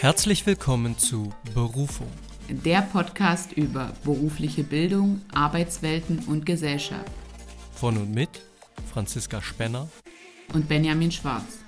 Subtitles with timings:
[0.00, 2.06] Herzlich willkommen zu Berufung.
[2.48, 7.10] Der Podcast über berufliche Bildung, Arbeitswelten und Gesellschaft.
[7.72, 8.28] Von und mit
[8.92, 9.88] Franziska Spenner
[10.54, 11.58] und Benjamin Schwarz.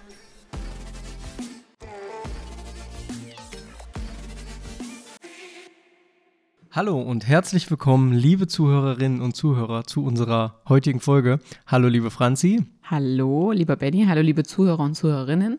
[6.71, 11.41] Hallo und herzlich willkommen, liebe Zuhörerinnen und Zuhörer, zu unserer heutigen Folge.
[11.67, 12.65] Hallo, liebe Franzi.
[12.85, 14.05] Hallo, lieber Benny.
[14.07, 15.59] Hallo, liebe Zuhörer und Zuhörerinnen.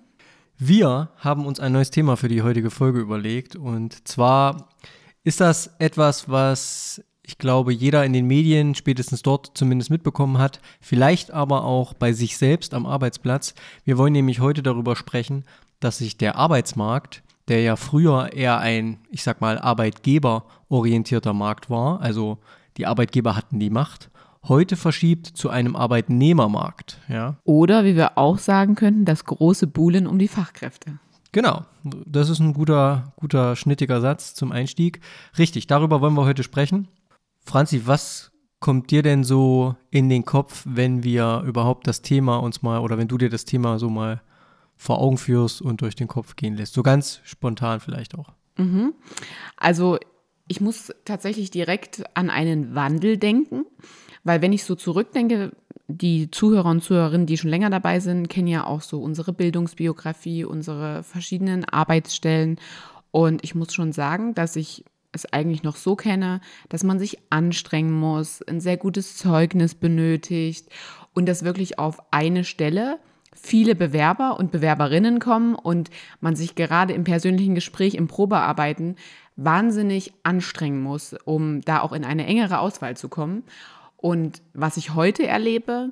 [0.64, 4.70] Wir haben uns ein neues Thema für die heutige Folge überlegt und zwar
[5.24, 10.62] ist das etwas, was ich glaube, jeder in den Medien spätestens dort zumindest mitbekommen hat,
[10.80, 13.56] vielleicht aber auch bei sich selbst am Arbeitsplatz.
[13.86, 15.46] Wir wollen nämlich heute darüber sprechen,
[15.80, 22.02] dass sich der Arbeitsmarkt, der ja früher eher ein, ich sag mal, arbeitgeberorientierter Markt war,
[22.02, 22.38] also
[22.78, 24.11] die Arbeitgeber hatten die Macht,
[24.48, 27.00] heute verschiebt zu einem Arbeitnehmermarkt.
[27.08, 27.38] Ja?
[27.44, 31.00] Oder wie wir auch sagen könnten, das große Buhlen um die Fachkräfte.
[31.32, 35.00] Genau, das ist ein guter, guter, schnittiger Satz zum Einstieg.
[35.38, 36.90] Richtig, darüber wollen wir heute sprechen.
[37.46, 42.62] Franzi, was kommt dir denn so in den Kopf, wenn wir überhaupt das Thema uns
[42.62, 44.22] mal oder wenn du dir das Thema so mal
[44.76, 46.74] vor Augen führst und durch den Kopf gehen lässt?
[46.74, 48.34] So ganz spontan vielleicht auch.
[48.58, 48.94] Mhm.
[49.56, 49.98] Also
[50.48, 53.66] ich muss tatsächlich direkt an einen Wandel denken.
[54.24, 55.52] Weil wenn ich so zurückdenke,
[55.88, 60.46] die Zuhörer und Zuhörerinnen, die schon länger dabei sind, kennen ja auch so unsere Bildungsbiografie,
[60.46, 62.60] unsere verschiedenen Arbeitsstellen.
[63.12, 67.20] Und ich muss schon sagen, dass ich es eigentlich noch so kenne, dass man sich
[67.30, 70.70] anstrengen muss, ein sehr gutes Zeugnis benötigt
[71.14, 73.00] und dass wirklich auf eine Stelle
[73.34, 78.96] viele Bewerber und Bewerberinnen kommen und man sich gerade im persönlichen Gespräch, im Probearbeiten
[79.36, 83.44] wahnsinnig anstrengen muss, um da auch in eine engere Auswahl zu kommen.
[84.02, 85.92] Und was ich heute erlebe,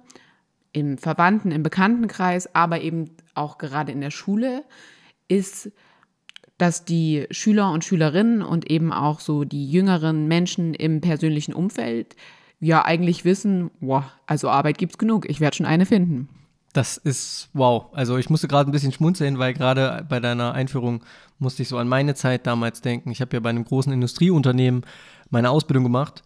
[0.71, 4.63] im Verwandten, im Bekanntenkreis, aber eben auch gerade in der Schule,
[5.27, 5.71] ist,
[6.57, 12.15] dass die Schüler und Schülerinnen und eben auch so die jüngeren Menschen im persönlichen Umfeld
[12.59, 16.27] ja eigentlich wissen, wow, also Arbeit gibt's genug, ich werde schon eine finden.
[16.73, 17.85] Das ist wow.
[17.93, 21.03] Also ich musste gerade ein bisschen schmunzeln, weil gerade bei deiner Einführung
[21.39, 23.09] musste ich so an meine Zeit damals denken.
[23.09, 24.85] Ich habe ja bei einem großen Industrieunternehmen
[25.31, 26.23] meine Ausbildung gemacht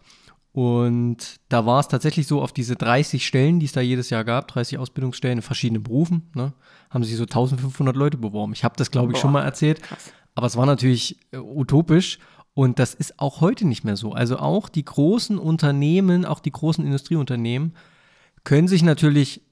[0.54, 4.22] und da war es tatsächlich so, auf diese 30 Stellen, die es da jedes Jahr
[4.22, 6.52] gab, 30 Ausbildungsstellen in verschiedenen Berufen, ne,
[6.90, 8.52] haben sich so 1500 Leute beworben.
[8.52, 9.82] Ich habe das, glaube ich, Boah, schon mal erzählt.
[9.82, 10.12] Krass.
[10.36, 12.20] Aber es war natürlich äh, utopisch.
[12.54, 14.12] Und das ist auch heute nicht mehr so.
[14.12, 17.74] Also auch die großen Unternehmen, auch die großen Industrieunternehmen
[18.44, 19.42] können sich natürlich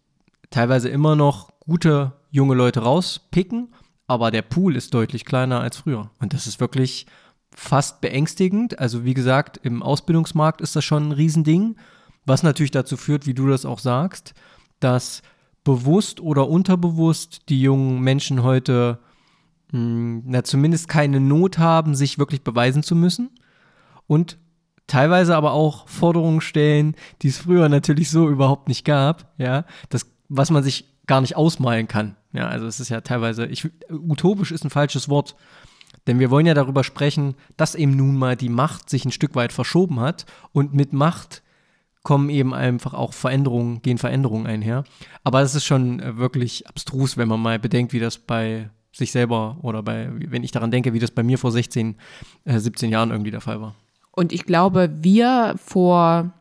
[0.51, 3.75] teilweise immer noch gute junge Leute rauspicken,
[4.07, 6.13] aber der Pool ist deutlich kleiner als früher.
[6.21, 7.07] Und das ist wirklich
[7.55, 8.79] fast beängstigend.
[8.79, 11.77] Also wie gesagt, im Ausbildungsmarkt ist das schon ein Riesending,
[12.25, 14.35] was natürlich dazu führt, wie du das auch sagst,
[14.81, 15.23] dass
[15.65, 18.99] bewusst oder unterbewusst die jungen Menschen heute
[19.73, 23.31] mh, hm, na, zumindest keine Not haben, sich wirklich beweisen zu müssen
[24.07, 24.39] und
[24.87, 30.07] teilweise aber auch Forderungen stellen, die es früher natürlich so überhaupt nicht gab, ja, das,
[30.29, 32.17] was man sich gar nicht ausmalen kann.
[32.33, 35.37] Ja, also es ist ja teilweise, ich, utopisch ist ein falsches Wort,
[36.07, 39.35] denn wir wollen ja darüber sprechen, dass eben nun mal die Macht sich ein Stück
[39.35, 41.43] weit verschoben hat und mit Macht
[42.03, 44.85] kommen eben einfach auch Veränderungen, gehen Veränderungen einher.
[45.23, 49.13] Aber es ist schon äh, wirklich abstrus, wenn man mal bedenkt, wie das bei sich
[49.13, 51.97] selber oder bei, wenn ich daran denke, wie das bei mir vor 16,
[52.45, 53.75] äh, 17 Jahren irgendwie der Fall war.
[54.11, 56.33] Und ich glaube, wir vor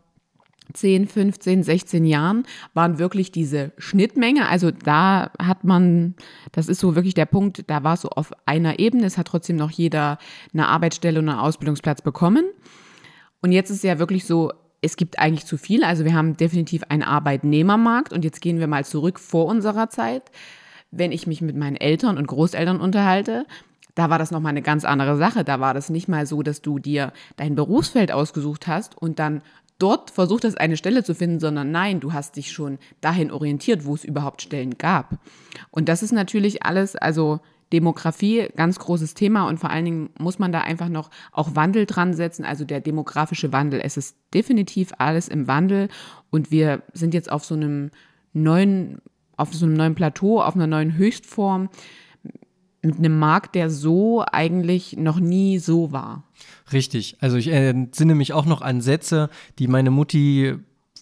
[0.73, 2.43] 10, 15, 16 Jahren
[2.73, 4.47] waren wirklich diese Schnittmenge.
[4.47, 6.15] Also da hat man,
[6.51, 9.05] das ist so wirklich der Punkt, da war es so auf einer Ebene.
[9.05, 10.17] Es hat trotzdem noch jeder
[10.53, 12.45] eine Arbeitsstelle und einen Ausbildungsplatz bekommen.
[13.41, 14.51] Und jetzt ist es ja wirklich so,
[14.81, 15.83] es gibt eigentlich zu viel.
[15.83, 18.13] Also wir haben definitiv einen Arbeitnehmermarkt.
[18.13, 20.23] Und jetzt gehen wir mal zurück vor unserer Zeit.
[20.89, 23.45] Wenn ich mich mit meinen Eltern und Großeltern unterhalte,
[23.95, 25.43] da war das nochmal eine ganz andere Sache.
[25.43, 29.41] Da war das nicht mal so, dass du dir dein Berufsfeld ausgesucht hast und dann
[29.81, 33.85] dort versucht hast, eine Stelle zu finden, sondern nein, du hast dich schon dahin orientiert,
[33.85, 35.19] wo es überhaupt Stellen gab.
[35.71, 37.39] Und das ist natürlich alles, also
[37.73, 41.85] Demografie, ganz großes Thema und vor allen Dingen muss man da einfach noch auch Wandel
[41.85, 43.79] dran setzen, also der demografische Wandel.
[43.81, 45.87] Es ist definitiv alles im Wandel
[46.31, 47.91] und wir sind jetzt auf so einem
[48.33, 49.01] neuen,
[49.37, 51.69] auf so einem neuen Plateau, auf einer neuen Höchstform
[52.81, 56.23] mit einem Markt, der so eigentlich noch nie so war.
[56.73, 57.17] Richtig.
[57.19, 59.29] Also ich entsinne mich auch noch an Sätze,
[59.59, 60.55] die meine Mutti,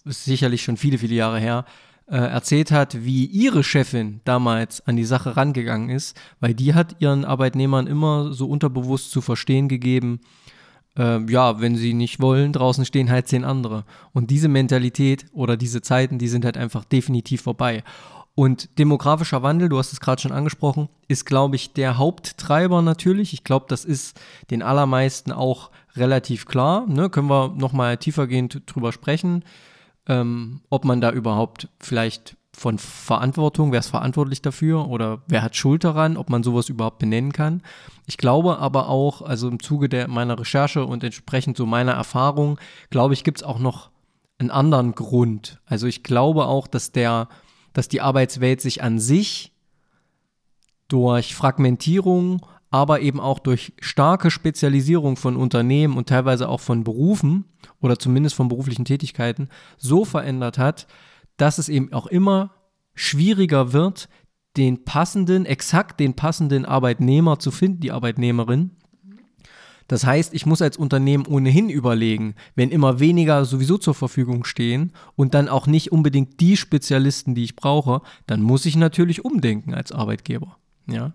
[0.04, 1.64] ist sicherlich schon viele, viele Jahre her,
[2.06, 6.96] äh, erzählt hat, wie ihre Chefin damals an die Sache rangegangen ist, weil die hat
[6.98, 10.20] ihren Arbeitnehmern immer so unterbewusst zu verstehen gegeben,
[10.98, 13.84] äh, ja, wenn sie nicht wollen, draußen stehen halt zehn andere.
[14.12, 17.84] Und diese Mentalität oder diese Zeiten, die sind halt einfach definitiv vorbei.
[18.40, 23.34] Und demografischer Wandel, du hast es gerade schon angesprochen, ist, glaube ich, der Haupttreiber natürlich.
[23.34, 24.18] Ich glaube, das ist
[24.50, 26.86] den allermeisten auch relativ klar.
[26.86, 27.10] Ne?
[27.10, 29.44] Können wir nochmal tiefergehend drüber sprechen,
[30.08, 35.54] ähm, ob man da überhaupt vielleicht von Verantwortung, wer ist verantwortlich dafür oder wer hat
[35.54, 37.60] Schuld daran, ob man sowas überhaupt benennen kann.
[38.06, 42.58] Ich glaube aber auch, also im Zuge der, meiner Recherche und entsprechend so meiner Erfahrung,
[42.88, 43.90] glaube ich, gibt es auch noch
[44.38, 45.60] einen anderen Grund.
[45.66, 47.28] Also ich glaube auch, dass der,
[47.72, 49.52] dass die Arbeitswelt sich an sich
[50.88, 57.44] durch Fragmentierung, aber eben auch durch starke Spezialisierung von Unternehmen und teilweise auch von Berufen
[57.80, 60.86] oder zumindest von beruflichen Tätigkeiten so verändert hat,
[61.36, 62.54] dass es eben auch immer
[62.94, 64.08] schwieriger wird,
[64.56, 68.76] den passenden, exakt den passenden Arbeitnehmer zu finden, die Arbeitnehmerin.
[69.90, 74.92] Das heißt, ich muss als Unternehmen ohnehin überlegen, wenn immer weniger sowieso zur Verfügung stehen
[75.16, 79.74] und dann auch nicht unbedingt die Spezialisten, die ich brauche, dann muss ich natürlich umdenken
[79.74, 80.56] als Arbeitgeber.
[80.86, 81.12] Ja.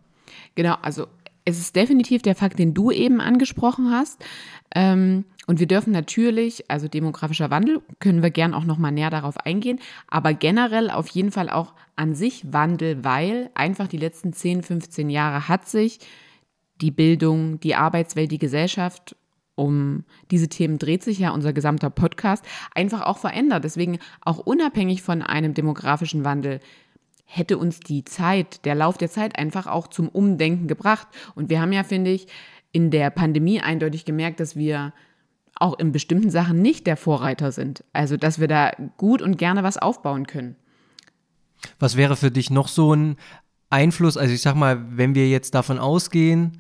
[0.56, 1.08] Genau, also
[1.46, 4.22] es ist definitiv der Fakt, den du eben angesprochen hast.
[4.76, 9.38] Ähm, und wir dürfen natürlich, also demografischer Wandel, können wir gern auch nochmal näher darauf
[9.38, 9.80] eingehen,
[10.10, 15.10] aber generell auf jeden Fall auch an sich Wandel, weil einfach die letzten 10, 15
[15.10, 16.00] Jahre hat sich
[16.82, 19.16] die Bildung, die Arbeitswelt, die Gesellschaft
[19.56, 22.44] um diese Themen dreht sich ja unser gesamter Podcast,
[22.74, 23.64] einfach auch verändert.
[23.64, 26.60] Deswegen auch unabhängig von einem demografischen Wandel
[27.26, 31.08] hätte uns die Zeit, der Lauf der Zeit einfach auch zum Umdenken gebracht.
[31.34, 32.28] Und wir haben ja, finde ich,
[32.72, 34.94] in der Pandemie eindeutig gemerkt, dass wir
[35.56, 37.86] auch in bestimmten Sachen nicht der Vorreiter sind.
[37.94, 40.58] Also, dass wir da gut und gerne was aufbauen können.
[41.80, 43.16] Was wäre für dich noch so ein
[43.70, 44.18] Einfluss?
[44.18, 46.60] Also, ich sag mal, wenn wir jetzt davon ausgehen,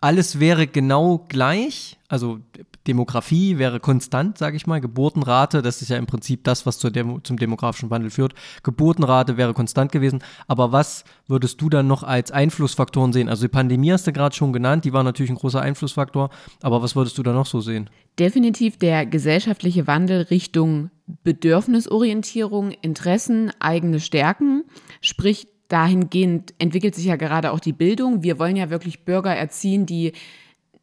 [0.00, 2.40] alles wäre genau gleich, also
[2.86, 4.80] Demografie wäre konstant, sage ich mal.
[4.80, 8.34] Geburtenrate, das ist ja im Prinzip das, was Demo zum demografischen Wandel führt.
[8.62, 10.22] Geburtenrate wäre konstant gewesen.
[10.46, 13.28] Aber was würdest du dann noch als Einflussfaktoren sehen?
[13.30, 16.28] Also die Pandemie hast du gerade schon genannt, die war natürlich ein großer Einflussfaktor.
[16.60, 17.88] Aber was würdest du da noch so sehen?
[18.18, 20.90] Definitiv der gesellschaftliche Wandel Richtung
[21.22, 24.64] Bedürfnisorientierung, Interessen, eigene Stärken.
[25.00, 28.22] Sprich, dahingehend entwickelt sich ja gerade auch die Bildung.
[28.22, 30.12] Wir wollen ja wirklich Bürger erziehen, die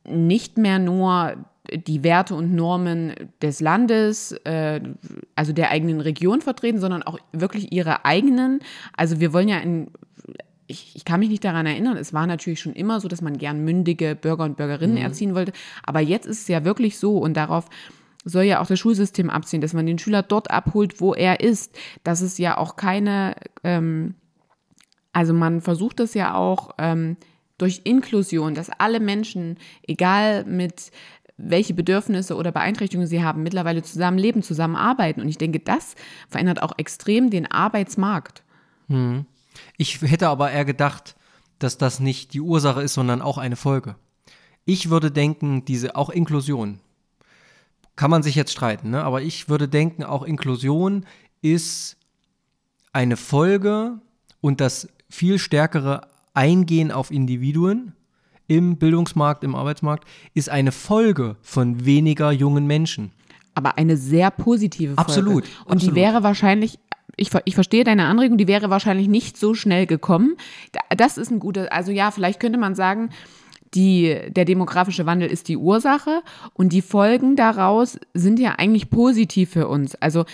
[0.03, 1.37] nicht mehr nur
[1.73, 4.81] die Werte und Normen des Landes, äh,
[5.35, 8.59] also der eigenen Region vertreten, sondern auch wirklich ihre eigenen.
[8.97, 9.91] Also wir wollen ja in,
[10.67, 13.37] ich, ich, kann mich nicht daran erinnern, es war natürlich schon immer so, dass man
[13.37, 15.03] gern mündige Bürger und Bürgerinnen mhm.
[15.03, 15.53] erziehen wollte,
[15.83, 17.69] aber jetzt ist es ja wirklich so und darauf
[18.25, 21.77] soll ja auch das Schulsystem abziehen, dass man den Schüler dort abholt, wo er ist,
[22.03, 24.15] dass es ja auch keine, ähm,
[25.13, 27.17] also man versucht das ja auch ähm,
[27.57, 30.91] durch Inklusion, dass alle Menschen, egal mit
[31.37, 35.21] welche Bedürfnisse oder Beeinträchtigungen sie haben, mittlerweile zusammenleben, zusammenarbeiten.
[35.21, 35.95] Und ich denke, das
[36.29, 38.43] verändert auch extrem den Arbeitsmarkt.
[38.87, 39.25] Hm.
[39.77, 41.15] Ich hätte aber eher gedacht,
[41.59, 43.95] dass das nicht die Ursache ist, sondern auch eine Folge.
[44.65, 46.79] Ich würde denken, diese auch Inklusion,
[47.95, 49.03] kann man sich jetzt streiten, ne?
[49.03, 51.05] aber ich würde denken, auch Inklusion
[51.41, 51.97] ist
[52.93, 53.99] eine Folge
[54.39, 56.01] und das viel stärkere
[56.33, 57.93] Eingehen auf Individuen
[58.47, 63.11] im Bildungsmarkt, im Arbeitsmarkt, ist eine Folge von weniger jungen Menschen.
[63.53, 65.01] Aber eine sehr positive Folge.
[65.01, 65.43] Absolut.
[65.65, 65.81] Und absolut.
[65.83, 66.79] die wäre wahrscheinlich
[67.17, 70.37] ich, ich, verstehe deine Anregung, die wäre wahrscheinlich nicht so schnell gekommen.
[70.95, 73.09] Das ist ein guter, also ja, vielleicht könnte man sagen,
[73.73, 79.51] die, der demografische Wandel ist die Ursache und die Folgen daraus sind ja eigentlich positiv
[79.51, 79.95] für uns.
[79.95, 80.25] Also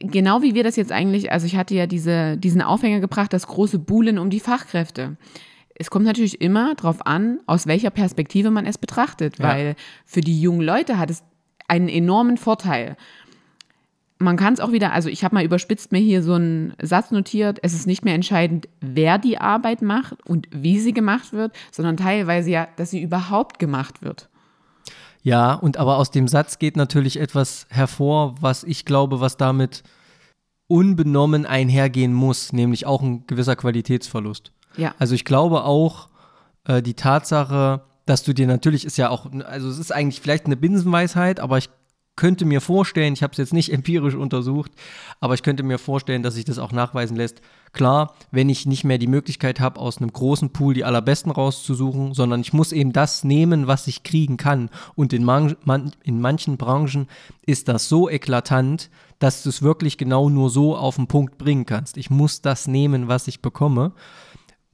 [0.00, 3.46] genau wie wir das jetzt eigentlich, also ich hatte ja diese, diesen Aufhänger gebracht, das
[3.46, 5.16] große Buhlen um die Fachkräfte
[5.78, 9.74] es kommt natürlich immer darauf an, aus welcher Perspektive man es betrachtet, weil ja.
[10.04, 11.22] für die jungen Leute hat es
[11.68, 12.96] einen enormen Vorteil.
[14.18, 17.12] Man kann es auch wieder, also ich habe mal überspitzt mir hier so einen Satz
[17.12, 21.52] notiert, es ist nicht mehr entscheidend, wer die Arbeit macht und wie sie gemacht wird,
[21.70, 24.28] sondern teilweise ja, dass sie überhaupt gemacht wird.
[25.22, 29.82] Ja, und aber aus dem Satz geht natürlich etwas hervor, was ich glaube, was damit
[30.68, 34.52] unbenommen einhergehen muss, nämlich auch ein gewisser Qualitätsverlust.
[34.76, 34.94] Ja.
[34.98, 36.08] Also ich glaube auch,
[36.64, 40.46] äh, die Tatsache, dass du dir natürlich ist ja auch, also es ist eigentlich vielleicht
[40.46, 41.70] eine Binsenweisheit, aber ich
[42.18, 44.72] könnte mir vorstellen, ich habe es jetzt nicht empirisch untersucht,
[45.20, 47.40] aber ich könnte mir vorstellen, dass sich das auch nachweisen lässt.
[47.72, 52.12] Klar, wenn ich nicht mehr die Möglichkeit habe, aus einem großen Pool die allerbesten rauszusuchen,
[52.12, 54.68] sondern ich muss eben das nehmen, was ich kriegen kann.
[54.94, 57.08] Und in, man, man, in manchen Branchen
[57.46, 61.64] ist das so eklatant, dass du es wirklich genau nur so auf den Punkt bringen
[61.64, 61.96] kannst.
[61.96, 63.94] Ich muss das nehmen, was ich bekomme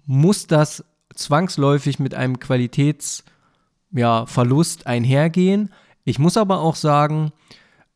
[0.07, 0.85] muss das
[1.15, 5.73] zwangsläufig mit einem Qualitätsverlust ja, einhergehen.
[6.04, 7.32] Ich muss aber auch sagen,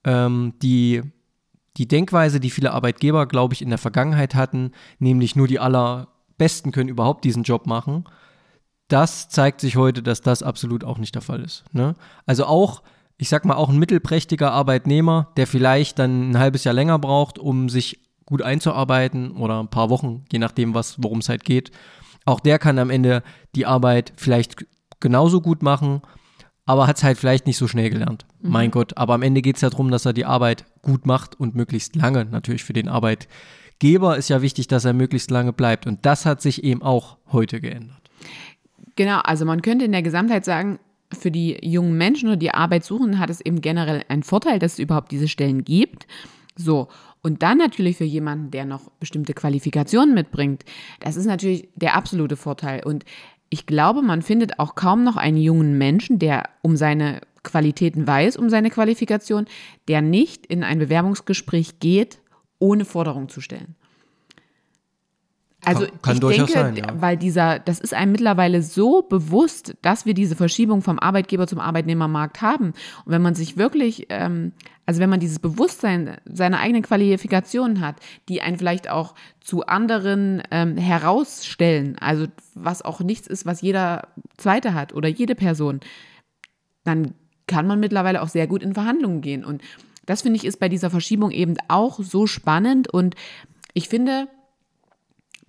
[0.04, 1.02] ähm, die,
[1.76, 6.72] die Denkweise, die viele Arbeitgeber, glaube ich, in der Vergangenheit hatten, nämlich nur die allerbesten
[6.72, 8.04] können überhaupt diesen Job machen,
[8.88, 11.64] das zeigt sich heute, dass das absolut auch nicht der Fall ist.
[11.72, 11.94] Ne?
[12.24, 12.82] Also auch,
[13.18, 17.38] ich sag mal, auch ein mittelprächtiger Arbeitnehmer, der vielleicht dann ein halbes Jahr länger braucht,
[17.38, 21.70] um sich gut einzuarbeiten oder ein paar Wochen, je nachdem, worum es halt geht,
[22.24, 23.22] auch der kann am Ende
[23.54, 24.66] die Arbeit vielleicht
[25.00, 26.02] genauso gut machen,
[26.68, 28.26] aber hat es halt vielleicht nicht so schnell gelernt.
[28.42, 28.50] Mhm.
[28.50, 31.40] Mein Gott, aber am Ende geht es ja darum, dass er die Arbeit gut macht
[31.40, 32.26] und möglichst lange.
[32.26, 35.86] Natürlich für den Arbeitgeber ist ja wichtig, dass er möglichst lange bleibt.
[35.86, 38.02] Und das hat sich eben auch heute geändert.
[38.96, 40.78] Genau, also man könnte in der Gesamtheit sagen,
[41.10, 44.74] für die jungen Menschen oder die Arbeit suchen, hat es eben generell einen Vorteil, dass
[44.74, 46.06] es überhaupt diese Stellen gibt.
[46.54, 46.88] So,
[47.22, 50.66] und dann natürlich für jemanden, der noch bestimmte Qualifikationen mitbringt,
[51.00, 52.84] das ist natürlich der absolute Vorteil.
[52.84, 53.06] Und
[53.50, 58.36] ich glaube, man findet auch kaum noch einen jungen Menschen, der um seine Qualitäten weiß,
[58.36, 59.46] um seine Qualifikation,
[59.88, 62.20] der nicht in ein Bewerbungsgespräch geht,
[62.58, 63.76] ohne Forderung zu stellen.
[65.64, 66.84] Also kann, kann ich denke, sein, ja.
[67.00, 71.58] weil dieser, das ist einem mittlerweile so bewusst, dass wir diese Verschiebung vom Arbeitgeber zum
[71.58, 72.68] Arbeitnehmermarkt haben.
[73.04, 74.52] Und wenn man sich wirklich, ähm,
[74.86, 77.96] also wenn man dieses Bewusstsein seiner eigenen Qualifikationen hat,
[78.28, 84.08] die einen vielleicht auch zu anderen ähm, herausstellen, also was auch nichts ist, was jeder
[84.36, 85.80] Zweite hat oder jede Person,
[86.84, 87.14] dann
[87.48, 89.44] kann man mittlerweile auch sehr gut in Verhandlungen gehen.
[89.44, 89.60] Und
[90.06, 92.88] das finde ich ist bei dieser Verschiebung eben auch so spannend.
[92.88, 93.16] Und
[93.74, 94.28] ich finde,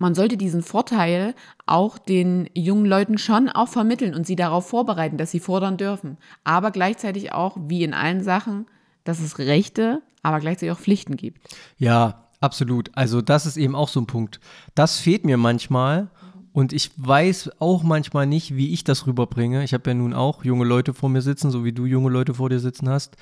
[0.00, 1.34] man sollte diesen Vorteil
[1.66, 6.16] auch den jungen Leuten schon auch vermitteln und sie darauf vorbereiten, dass sie fordern dürfen.
[6.42, 8.66] Aber gleichzeitig auch, wie in allen Sachen,
[9.04, 11.54] dass es Rechte, aber gleichzeitig auch Pflichten gibt.
[11.76, 12.90] Ja, absolut.
[12.94, 14.40] Also das ist eben auch so ein Punkt.
[14.74, 16.08] Das fehlt mir manchmal.
[16.52, 19.62] Und ich weiß auch manchmal nicht, wie ich das rüberbringe.
[19.64, 22.34] Ich habe ja nun auch junge Leute vor mir sitzen, so wie du junge Leute
[22.34, 23.16] vor dir sitzen hast.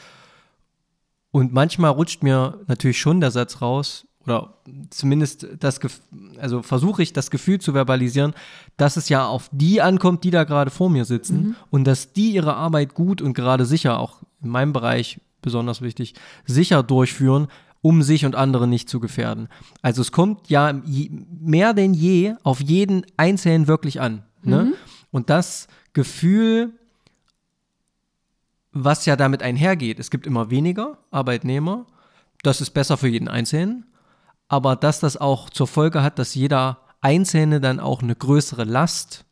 [1.33, 4.53] Und manchmal rutscht mir natürlich schon der Satz raus, oder
[4.91, 5.81] zumindest das,
[6.39, 8.35] also versuche ich das Gefühl zu verbalisieren,
[8.77, 11.57] dass es ja auf die ankommt, die da gerade vor mir sitzen mhm.
[11.71, 16.15] und dass die ihre Arbeit gut und gerade sicher, auch in meinem Bereich besonders wichtig,
[16.45, 17.49] sicher durchführen,
[17.81, 19.49] um sich und andere nicht zu gefährden.
[19.81, 20.79] Also es kommt ja
[21.41, 24.25] mehr denn je auf jeden Einzelnen wirklich an.
[24.43, 24.65] Ne?
[24.65, 24.75] Mhm.
[25.11, 26.73] Und das Gefühl,
[28.73, 31.87] was ja damit einhergeht, es gibt immer weniger Arbeitnehmer,
[32.43, 33.87] das ist besser für jeden Einzelnen
[34.49, 39.25] aber dass das auch zur Folge hat, dass jeder Einzelne dann auch eine größere Last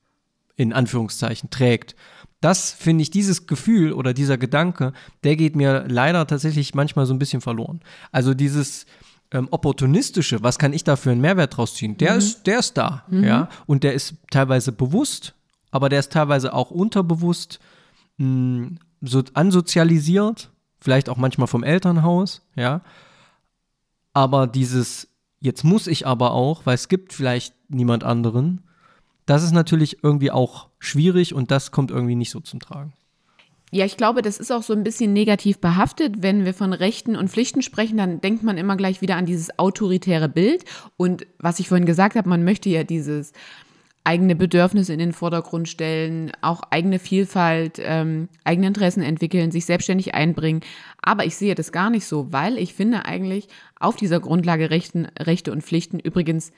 [0.56, 1.96] in Anführungszeichen trägt.
[2.40, 4.92] Das finde ich, dieses Gefühl oder dieser Gedanke,
[5.24, 7.80] der geht mir leider tatsächlich manchmal so ein bisschen verloren.
[8.12, 8.86] Also dieses
[9.32, 11.96] ähm, opportunistische, was kann ich da für einen Mehrwert draus ziehen?
[11.96, 12.18] Der mhm.
[12.18, 13.24] ist, der ist da, mhm.
[13.24, 15.34] ja, und der ist teilweise bewusst,
[15.70, 17.58] aber der ist teilweise auch unterbewusst
[18.18, 22.82] mh, hm, so ansozialisiert, vielleicht auch manchmal vom Elternhaus, ja.
[24.16, 25.08] Aber dieses,
[25.40, 28.62] jetzt muss ich aber auch, weil es gibt vielleicht niemand anderen,
[29.26, 32.94] das ist natürlich irgendwie auch schwierig und das kommt irgendwie nicht so zum Tragen.
[33.72, 36.22] Ja, ich glaube, das ist auch so ein bisschen negativ behaftet.
[36.22, 39.58] Wenn wir von Rechten und Pflichten sprechen, dann denkt man immer gleich wieder an dieses
[39.58, 40.64] autoritäre Bild.
[40.96, 43.34] Und was ich vorhin gesagt habe, man möchte ja dieses
[44.06, 50.14] eigene Bedürfnisse in den Vordergrund stellen, auch eigene Vielfalt, ähm, eigene Interessen entwickeln, sich selbstständig
[50.14, 50.60] einbringen.
[51.02, 53.48] Aber ich sehe das gar nicht so, weil ich finde eigentlich
[53.80, 56.52] auf dieser Grundlage Rechten, Rechte und Pflichten übrigens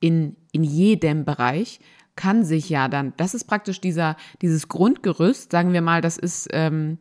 [0.00, 1.80] in, in jedem Bereich
[2.16, 6.48] kann sich ja dann, das ist praktisch dieser, dieses Grundgerüst, sagen wir mal, das ist
[6.52, 6.96] ähm,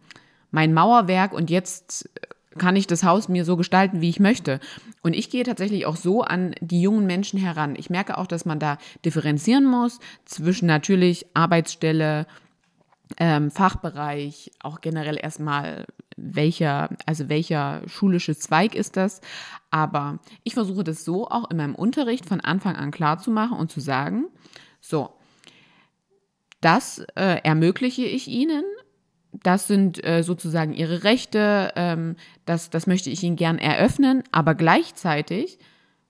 [0.52, 2.10] mein Mauerwerk und jetzt
[2.58, 4.60] kann ich das Haus mir so gestalten, wie ich möchte.
[5.02, 7.76] Und ich gehe tatsächlich auch so an die jungen Menschen heran.
[7.78, 12.28] Ich merke auch, dass man da differenzieren muss zwischen natürlich Arbeitsstelle,
[13.18, 15.86] ähm, Fachbereich, auch generell erstmal
[16.18, 19.22] welcher, also welcher schulische Zweig ist das.
[19.70, 23.58] Aber ich versuche das so auch in meinem Unterricht von Anfang an klar zu machen
[23.58, 24.26] und zu sagen,
[24.80, 25.10] so,
[26.62, 28.64] das äh, ermögliche ich Ihnen,
[29.44, 32.16] das sind äh, sozusagen ihre Rechte, ähm,
[32.46, 35.60] das, das möchte ich ihnen gern eröffnen, aber gleichzeitig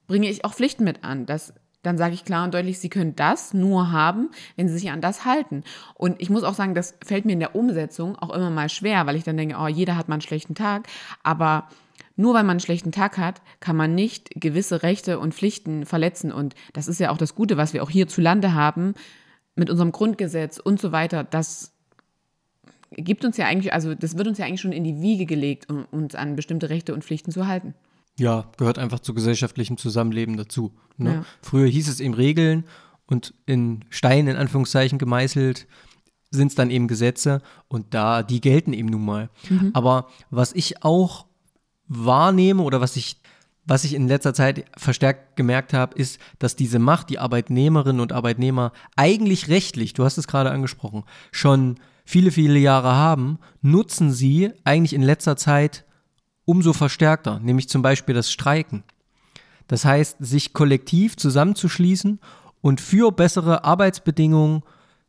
[0.08, 1.26] bringe ich auch Pflichten mit an.
[1.26, 4.92] Das, dann sage ich klar und deutlich, sie können das nur haben, wenn sie sich
[4.92, 5.64] an das halten.
[5.94, 9.06] Und ich muss auch sagen, das fällt mir in der Umsetzung auch immer mal schwer,
[9.06, 10.88] weil ich dann denke, oh, jeder hat mal einen schlechten Tag,
[11.24, 11.68] aber
[12.16, 16.32] nur weil man einen schlechten Tag hat, kann man nicht gewisse Rechte und Pflichten verletzen.
[16.32, 18.94] Und das ist ja auch das Gute, was wir auch hierzulande haben,
[19.56, 21.24] mit unserem Grundgesetz und so weiter.
[21.24, 21.75] Das
[22.96, 25.70] gibt uns ja eigentlich, also das wird uns ja eigentlich schon in die Wiege gelegt,
[25.70, 27.74] um uns an bestimmte Rechte und Pflichten zu halten.
[28.18, 30.74] Ja, gehört einfach zu gesellschaftlichem Zusammenleben dazu.
[30.98, 31.14] Ne?
[31.14, 31.26] Ja.
[31.42, 32.64] Früher hieß es eben Regeln
[33.06, 35.68] und in Stein in Anführungszeichen gemeißelt
[36.32, 39.30] sind es dann eben Gesetze und da, die gelten eben nun mal.
[39.50, 39.72] Mhm.
[39.74, 41.26] Aber was ich auch
[41.88, 43.22] wahrnehme oder was ich
[43.68, 48.14] was ich in letzter Zeit verstärkt gemerkt habe, ist, dass diese Macht, die Arbeitnehmerinnen und
[48.14, 54.52] Arbeitnehmer eigentlich rechtlich, du hast es gerade angesprochen, schon viele, viele Jahre haben, nutzen sie
[54.64, 55.86] eigentlich in letzter Zeit
[56.46, 58.84] umso verstärkter, nämlich zum Beispiel das Streiken.
[59.68, 62.20] Das heißt, sich kollektiv zusammenzuschließen
[62.62, 64.62] und für bessere Arbeitsbedingungen,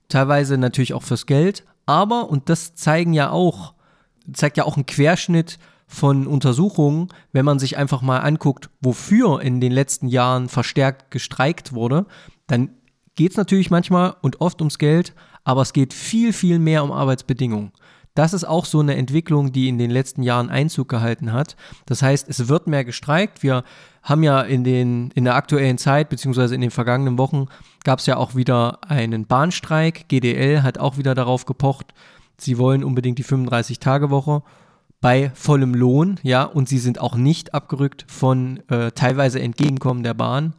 [0.09, 3.75] teilweise natürlich auch fürs Geld, aber, und das zeigen ja auch,
[4.33, 9.61] zeigt ja auch ein Querschnitt von Untersuchungen, wenn man sich einfach mal anguckt, wofür in
[9.61, 12.07] den letzten Jahren verstärkt gestreikt wurde,
[12.47, 12.71] dann
[13.15, 15.15] geht es natürlich manchmal und oft ums Geld,
[15.47, 17.71] aber es geht viel, viel mehr um Arbeitsbedingungen.
[18.17, 21.55] Das ist auch so eine Entwicklung, die in den letzten Jahren Einzug gehalten hat.
[21.85, 23.45] Das heißt, es wird mehr gestreikt.
[23.45, 23.62] Wir
[24.03, 27.47] haben ja in, den, in der aktuellen Zeit, beziehungsweise in den vergangenen Wochen,
[27.85, 30.09] gab es ja auch wieder einen Bahnstreik.
[30.09, 31.95] GDL hat auch wieder darauf gepocht,
[32.38, 34.43] sie wollen unbedingt die 35-Tage-Woche
[35.00, 40.15] bei vollem Lohn, ja, und sie sind auch nicht abgerückt von äh, teilweise Entgegenkommen der
[40.15, 40.55] Bahn.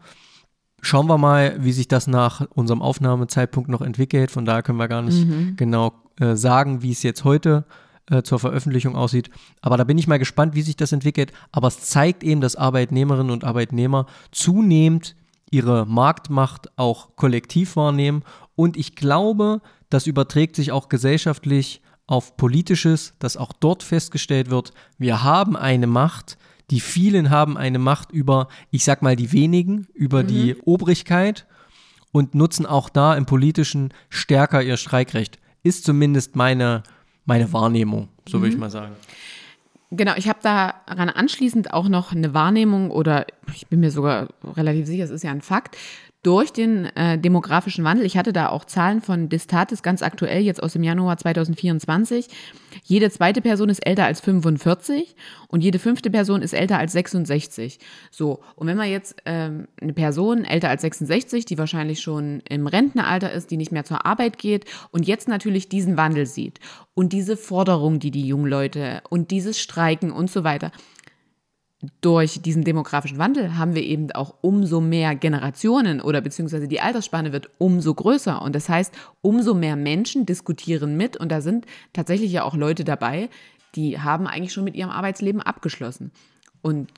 [0.81, 4.31] Schauen wir mal, wie sich das nach unserem Aufnahmezeitpunkt noch entwickelt.
[4.31, 5.55] Von daher können wir gar nicht mhm.
[5.55, 7.65] genau äh, sagen, wie es jetzt heute
[8.09, 9.29] äh, zur Veröffentlichung aussieht.
[9.61, 11.33] Aber da bin ich mal gespannt, wie sich das entwickelt.
[11.51, 15.15] Aber es zeigt eben, dass Arbeitnehmerinnen und Arbeitnehmer zunehmend
[15.49, 18.23] ihre Marktmacht auch kollektiv wahrnehmen.
[18.55, 24.71] Und ich glaube, das überträgt sich auch gesellschaftlich auf Politisches, dass auch dort festgestellt wird,
[24.97, 26.37] wir haben eine Macht,
[26.69, 30.27] die vielen haben eine Macht über, ich sag mal, die wenigen, über mhm.
[30.27, 31.45] die Obrigkeit
[32.11, 35.39] und nutzen auch da im Politischen stärker ihr Streikrecht.
[35.63, 36.83] Ist zumindest meine,
[37.25, 38.41] meine Wahrnehmung, so mhm.
[38.41, 38.61] würde ich mhm.
[38.61, 38.95] mal sagen.
[39.89, 44.85] Genau, ich habe daran anschließend auch noch eine Wahrnehmung oder ich bin mir sogar relativ
[44.85, 45.77] sicher, es ist ja ein Fakt,
[46.23, 48.05] durch den äh, demografischen Wandel.
[48.05, 52.27] Ich hatte da auch Zahlen von Distatis ganz aktuell, jetzt aus dem Januar 2024.
[52.83, 55.15] Jede zweite Person ist älter als 45
[55.47, 57.79] und jede fünfte Person ist älter als 66.
[58.11, 62.67] So, und wenn man jetzt ähm, eine Person älter als 66, die wahrscheinlich schon im
[62.67, 66.59] Rentenalter ist, die nicht mehr zur Arbeit geht und jetzt natürlich diesen Wandel sieht
[66.93, 70.71] und diese Forderung, die die jungen Leute und dieses Streiken und so weiter,
[72.01, 77.31] durch diesen demografischen Wandel haben wir eben auch umso mehr Generationen oder beziehungsweise die Altersspanne
[77.31, 78.41] wird umso größer.
[78.41, 81.17] Und das heißt, umso mehr Menschen diskutieren mit.
[81.17, 83.29] Und da sind tatsächlich ja auch Leute dabei,
[83.75, 86.11] die haben eigentlich schon mit ihrem Arbeitsleben abgeschlossen.
[86.63, 86.89] Und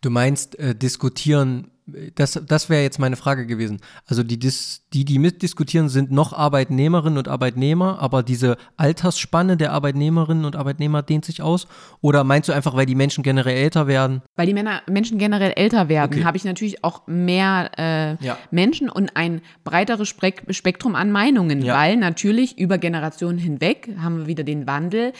[0.00, 1.70] Du meinst äh, diskutieren
[2.14, 3.80] das, das wäre jetzt meine Frage gewesen.
[4.06, 10.46] Also die, die, die mitdiskutieren, sind noch Arbeitnehmerinnen und Arbeitnehmer, aber diese Altersspanne der Arbeitnehmerinnen
[10.46, 11.66] und Arbeitnehmer dehnt sich aus?
[12.00, 14.22] Oder meinst du einfach, weil die Menschen generell älter werden?
[14.34, 16.24] Weil die Männer, Menschen generell älter werden, okay.
[16.24, 18.38] habe ich natürlich auch mehr äh, ja.
[18.50, 21.76] Menschen und ein breiteres Spektrum an Meinungen, ja.
[21.76, 25.12] weil natürlich über Generationen hinweg haben wir wieder den Wandel,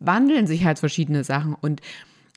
[0.00, 1.80] wandeln sich halt verschiedene Sachen und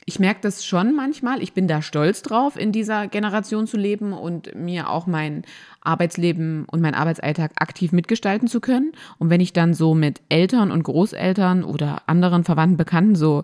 [0.05, 1.43] ich merke das schon manchmal.
[1.43, 5.43] Ich bin da stolz drauf, in dieser Generation zu leben und mir auch mein
[5.81, 8.93] Arbeitsleben und meinen Arbeitsalltag aktiv mitgestalten zu können.
[9.19, 13.43] Und wenn ich dann so mit Eltern und Großeltern oder anderen Verwandten, Bekannten so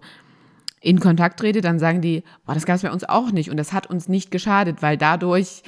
[0.81, 3.57] in Kontakt trete, dann sagen die, boah, das gab es bei uns auch nicht und
[3.57, 5.63] das hat uns nicht geschadet, weil dadurch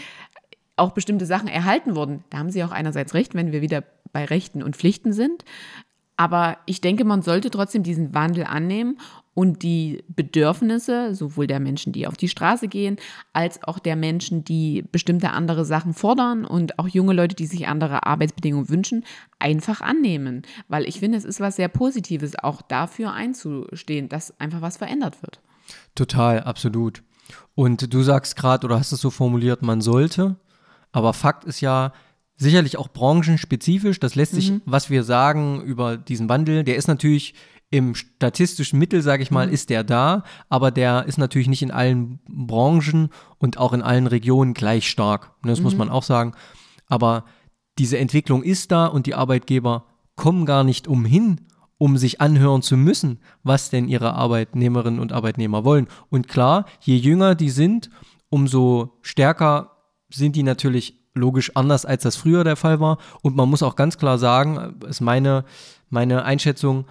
[0.76, 2.24] auch bestimmte Sachen erhalten wurden.
[2.30, 5.44] Da haben sie auch einerseits recht, wenn wir wieder bei Rechten und Pflichten sind.
[6.16, 8.98] Aber ich denke, man sollte trotzdem diesen Wandel annehmen
[9.40, 12.98] und die Bedürfnisse sowohl der Menschen, die auf die Straße gehen,
[13.32, 17.70] als auch der Menschen, die bestimmte andere Sachen fordern und auch junge Leute, die sich
[17.70, 19.06] andere Arbeitsbedingungen wünschen,
[19.40, 20.42] einfach annehmen.
[20.68, 25.22] Weil ich finde, es ist was sehr Positives, auch dafür einzustehen, dass einfach was verändert
[25.22, 25.40] wird.
[25.96, 27.02] Total, absolut.
[27.56, 30.36] Und du sagst gerade oder hast es so formuliert, man sollte,
[30.92, 31.94] aber Fakt ist ja,
[32.36, 34.00] sicherlich auch branchenspezifisch.
[34.00, 34.62] Das lässt sich, mhm.
[34.66, 37.36] was wir sagen über diesen Wandel, der ist natürlich
[37.72, 39.54] im statistischen Mittel, sage ich mal, mhm.
[39.54, 44.08] ist der da, aber der ist natürlich nicht in allen Branchen und auch in allen
[44.08, 45.32] Regionen gleich stark.
[45.44, 45.64] Das mhm.
[45.64, 46.34] muss man auch sagen.
[46.88, 47.26] Aber
[47.78, 51.42] diese Entwicklung ist da und die Arbeitgeber kommen gar nicht umhin,
[51.78, 55.88] um sich anhören zu müssen, was denn ihre Arbeitnehmerinnen und Arbeitnehmer wollen.
[56.10, 57.90] Und klar, je jünger die sind,
[58.30, 59.78] umso stärker
[60.10, 62.98] sind die natürlich logisch anders, als das früher der Fall war.
[63.22, 65.46] Und man muss auch ganz klar sagen, ist meine,
[65.90, 66.86] meine Einschätzung,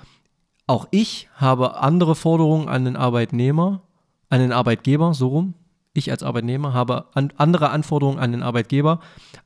[0.68, 3.82] auch ich habe andere Forderungen an den Arbeitnehmer,
[4.28, 5.54] an den Arbeitgeber, so rum.
[5.94, 9.00] Ich als Arbeitnehmer habe an, andere Anforderungen an den Arbeitgeber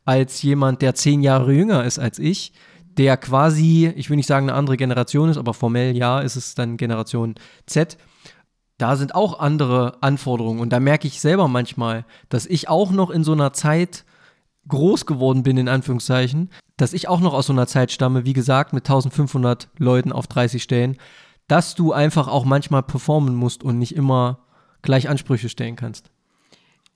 [0.05, 2.53] als jemand, der zehn Jahre jünger ist als ich,
[2.99, 6.55] der quasi, ich will nicht sagen eine andere Generation ist, aber formell ja, ist es
[6.55, 7.97] dann Generation Z.
[8.77, 13.11] Da sind auch andere Anforderungen und da merke ich selber manchmal, dass ich auch noch
[13.11, 14.05] in so einer Zeit
[14.69, 18.33] groß geworden bin, in Anführungszeichen, dass ich auch noch aus so einer Zeit stamme, wie
[18.33, 20.97] gesagt, mit 1500 Leuten auf 30 Stellen,
[21.49, 24.39] dass du einfach auch manchmal performen musst und nicht immer
[24.83, 26.11] gleich Ansprüche stellen kannst.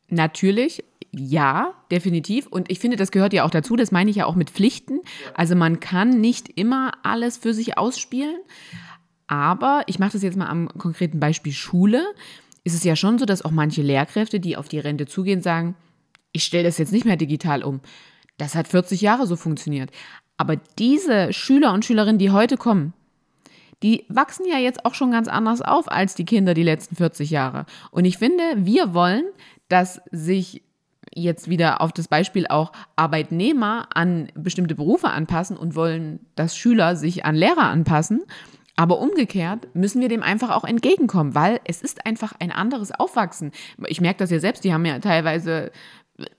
[0.09, 2.47] Natürlich, ja, definitiv.
[2.47, 3.77] Und ich finde, das gehört ja auch dazu.
[3.77, 5.01] Das meine ich ja auch mit Pflichten.
[5.35, 8.37] Also man kann nicht immer alles für sich ausspielen.
[9.27, 12.05] Aber ich mache das jetzt mal am konkreten Beispiel Schule.
[12.63, 15.75] Ist es ja schon so, dass auch manche Lehrkräfte, die auf die Rente zugehen, sagen,
[16.37, 17.81] ich stelle das jetzt nicht mehr digital um.
[18.37, 19.91] Das hat 40 Jahre so funktioniert.
[20.37, 22.93] Aber diese Schüler und Schülerinnen, die heute kommen,
[23.83, 27.31] die wachsen ja jetzt auch schon ganz anders auf als die Kinder die letzten 40
[27.31, 27.65] Jahre.
[27.91, 29.25] Und ich finde, wir wollen,
[29.69, 30.63] dass sich
[31.15, 36.97] jetzt wieder auf das Beispiel auch Arbeitnehmer an bestimmte Berufe anpassen und wollen, dass Schüler
[36.97, 38.25] sich an Lehrer anpassen.
[38.77, 43.53] Aber umgekehrt müssen wir dem einfach auch entgegenkommen, weil es ist einfach ein anderes Aufwachsen.
[43.87, 45.73] Ich merke das ja selbst, die haben ja teilweise,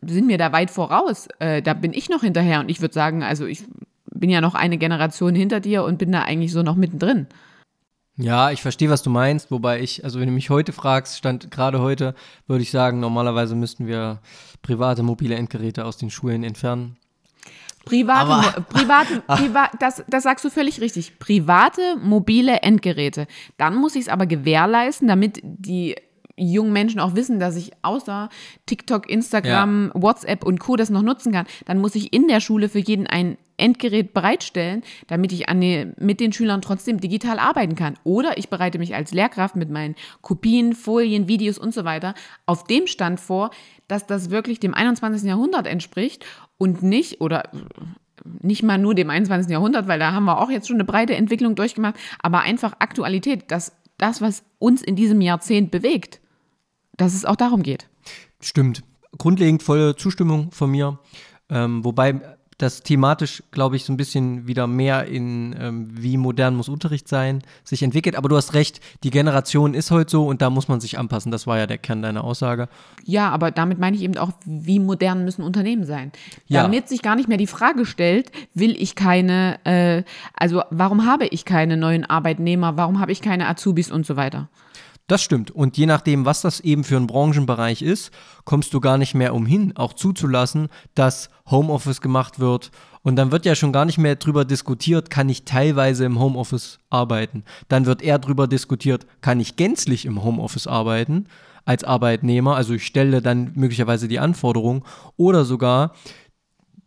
[0.02, 1.28] sind mir da weit voraus.
[1.40, 3.64] Äh, da bin ich noch hinterher und ich würde sagen, also ich
[4.12, 7.28] bin ja noch eine Generation hinter dir und bin da eigentlich so noch mittendrin.
[8.20, 11.52] Ja, ich verstehe, was du meinst, wobei ich, also wenn du mich heute fragst, stand
[11.52, 12.16] gerade heute,
[12.48, 14.22] würde ich sagen, normalerweise müssten wir
[14.64, 16.98] private mobile Endgeräte aus den Schulen entfernen.
[17.86, 21.20] Private, Aber, private, priva das, das sagst du völlig richtig.
[21.20, 23.28] Private mobile Endgeräte.
[23.58, 25.96] Dann muss ich es aber gewährleisten, damit die
[26.38, 28.30] jungen Menschen auch wissen, dass ich außer
[28.68, 30.02] TikTok, Instagram, ja.
[30.02, 30.76] WhatsApp und Co.
[30.76, 34.84] das noch nutzen kann, dann muss ich in der Schule für jeden ein Endgerät bereitstellen,
[35.08, 37.96] damit ich die, mit den Schülern trotzdem digital arbeiten kann.
[38.04, 42.14] Oder ich bereite mich als Lehrkraft mit meinen Kopien, Folien, Videos und so weiter
[42.46, 43.50] auf dem Stand vor,
[43.88, 45.24] dass das wirklich dem 21.
[45.24, 46.24] Jahrhundert entspricht
[46.60, 47.50] und nicht oder
[48.42, 49.52] nicht mal nur dem 21.
[49.52, 53.50] Jahrhundert, weil da haben wir auch jetzt schon eine breite Entwicklung durchgemacht, aber einfach Aktualität,
[53.52, 56.20] dass das, was uns in diesem Jahrzehnt bewegt,
[56.98, 57.88] dass es auch darum geht.
[58.42, 58.84] Stimmt.
[59.18, 61.00] Grundlegend volle Zustimmung von mir.
[61.50, 62.20] Ähm, wobei
[62.58, 67.08] das thematisch, glaube ich, so ein bisschen wieder mehr in, ähm, wie modern muss Unterricht
[67.08, 68.16] sein, sich entwickelt.
[68.16, 71.32] Aber du hast recht, die Generation ist heute so und da muss man sich anpassen.
[71.32, 72.68] Das war ja der Kern deiner Aussage.
[73.06, 76.12] Ja, aber damit meine ich eben auch, wie modern müssen Unternehmen sein.
[76.48, 76.64] Ja.
[76.64, 81.28] Damit sich gar nicht mehr die Frage stellt, will ich keine, äh, also warum habe
[81.28, 84.50] ich keine neuen Arbeitnehmer, warum habe ich keine Azubis und so weiter.
[85.08, 85.52] Das stimmt.
[85.52, 88.12] Und je nachdem, was das eben für ein Branchenbereich ist,
[88.44, 92.72] kommst du gar nicht mehr umhin, auch zuzulassen, dass Homeoffice gemacht wird.
[93.04, 96.80] Und dann wird ja schon gar nicht mehr drüber diskutiert, kann ich teilweise im Homeoffice
[96.90, 97.46] arbeiten.
[97.70, 101.28] Dann wird eher drüber diskutiert, kann ich gänzlich im Homeoffice arbeiten
[101.64, 102.58] als Arbeitnehmer.
[102.58, 104.84] Also ich stelle dann möglicherweise die Anforderung.
[105.16, 105.94] Oder sogar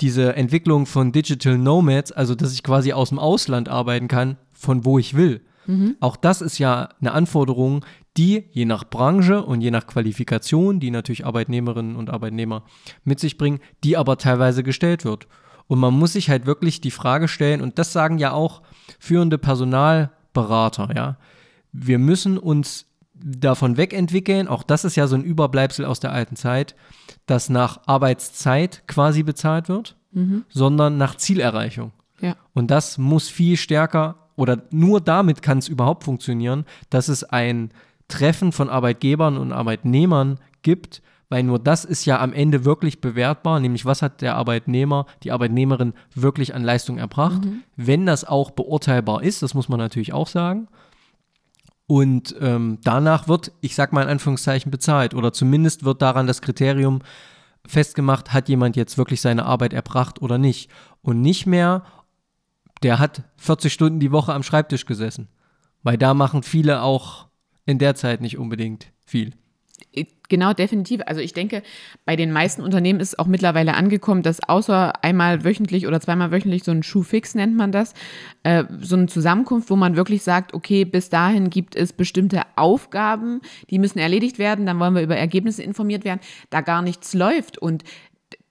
[0.03, 4.85] diese Entwicklung von Digital Nomads, also dass ich quasi aus dem Ausland arbeiten kann, von
[4.85, 5.41] wo ich will.
[5.67, 5.97] Mhm.
[6.01, 7.85] Auch das ist ja eine Anforderung,
[8.21, 12.65] die je nach Branche und je nach Qualifikation, die natürlich Arbeitnehmerinnen und Arbeitnehmer
[13.03, 15.27] mit sich bringen, die aber teilweise gestellt wird.
[15.69, 18.61] Und man muss sich halt wirklich die Frage stellen, und das sagen ja auch
[18.99, 21.17] führende Personalberater, ja.
[21.73, 26.37] Wir müssen uns davon wegentwickeln, auch das ist ja so ein Überbleibsel aus der alten
[26.37, 26.75] Zeit,
[27.25, 30.45] dass nach Arbeitszeit quasi bezahlt wird, mhm.
[30.51, 31.93] sondern nach Zielerreichung.
[32.21, 32.37] Ja.
[32.53, 37.71] Und das muss viel stärker oder nur damit kann es überhaupt funktionieren, dass es ein
[38.11, 43.61] Treffen von Arbeitgebern und Arbeitnehmern gibt, weil nur das ist ja am Ende wirklich bewertbar,
[43.61, 47.45] nämlich was hat der Arbeitnehmer, die Arbeitnehmerin wirklich an Leistung erbracht.
[47.45, 47.63] Mhm.
[47.77, 50.69] Wenn das auch beurteilbar ist, das muss man natürlich auch sagen.
[51.87, 55.15] Und ähm, danach wird, ich sag mal in Anführungszeichen, bezahlt.
[55.15, 57.01] Oder zumindest wird daran das Kriterium
[57.67, 60.71] festgemacht, hat jemand jetzt wirklich seine Arbeit erbracht oder nicht.
[61.03, 61.83] Und nicht mehr,
[62.83, 65.29] der hat 40 Stunden die Woche am Schreibtisch gesessen.
[65.83, 67.30] Weil da machen viele auch
[67.67, 69.33] in der Zeit nicht unbedingt viel.
[70.29, 71.01] Genau, definitiv.
[71.07, 71.63] Also ich denke,
[72.05, 76.63] bei den meisten Unternehmen ist auch mittlerweile angekommen, dass außer einmal wöchentlich oder zweimal wöchentlich
[76.63, 77.95] so ein Schuhfix nennt man das,
[78.45, 83.41] äh, so eine Zusammenkunft, wo man wirklich sagt, okay, bis dahin gibt es bestimmte Aufgaben,
[83.71, 86.21] die müssen erledigt werden, dann wollen wir über Ergebnisse informiert werden,
[86.51, 87.83] da gar nichts läuft und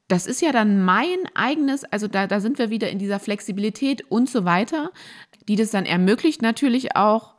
[0.10, 4.02] das ist ja dann mein eigenes, also da, da sind wir wieder in dieser Flexibilität
[4.10, 4.92] und so weiter,
[5.48, 7.36] die das dann ermöglicht natürlich auch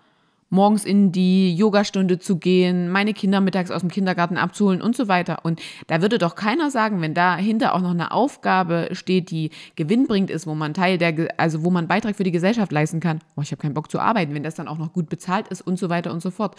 [0.51, 5.09] morgens in die Yogastunde zu gehen, meine Kinder mittags aus dem Kindergarten abzuholen und so
[5.09, 5.39] weiter.
[5.45, 10.31] Und da würde doch keiner sagen, wenn dahinter auch noch eine Aufgabe steht, die gewinnbringend
[10.31, 13.43] ist, wo man Teil der, also wo man Beitrag für die Gesellschaft leisten kann, oh,
[13.43, 15.79] ich habe keinen Bock zu arbeiten, wenn das dann auch noch gut bezahlt ist und
[15.79, 16.57] so weiter und so fort.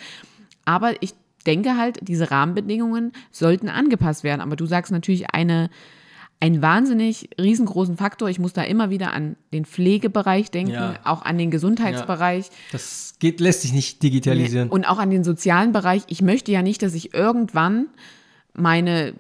[0.63, 1.13] Aber ich
[1.45, 4.41] denke halt, diese Rahmenbedingungen sollten angepasst werden.
[4.41, 5.69] Aber du sagst natürlich eine
[6.41, 8.27] einen wahnsinnig riesengroßen Faktor.
[8.27, 10.99] Ich muss da immer wieder an den Pflegebereich denken, ja.
[11.03, 12.47] auch an den Gesundheitsbereich.
[12.47, 12.51] Ja.
[12.71, 14.69] Das geht, lässt sich nicht digitalisieren.
[14.69, 16.01] Und auch an den sozialen Bereich.
[16.07, 17.87] Ich möchte ja nicht, dass ich irgendwann
[18.53, 19.13] meine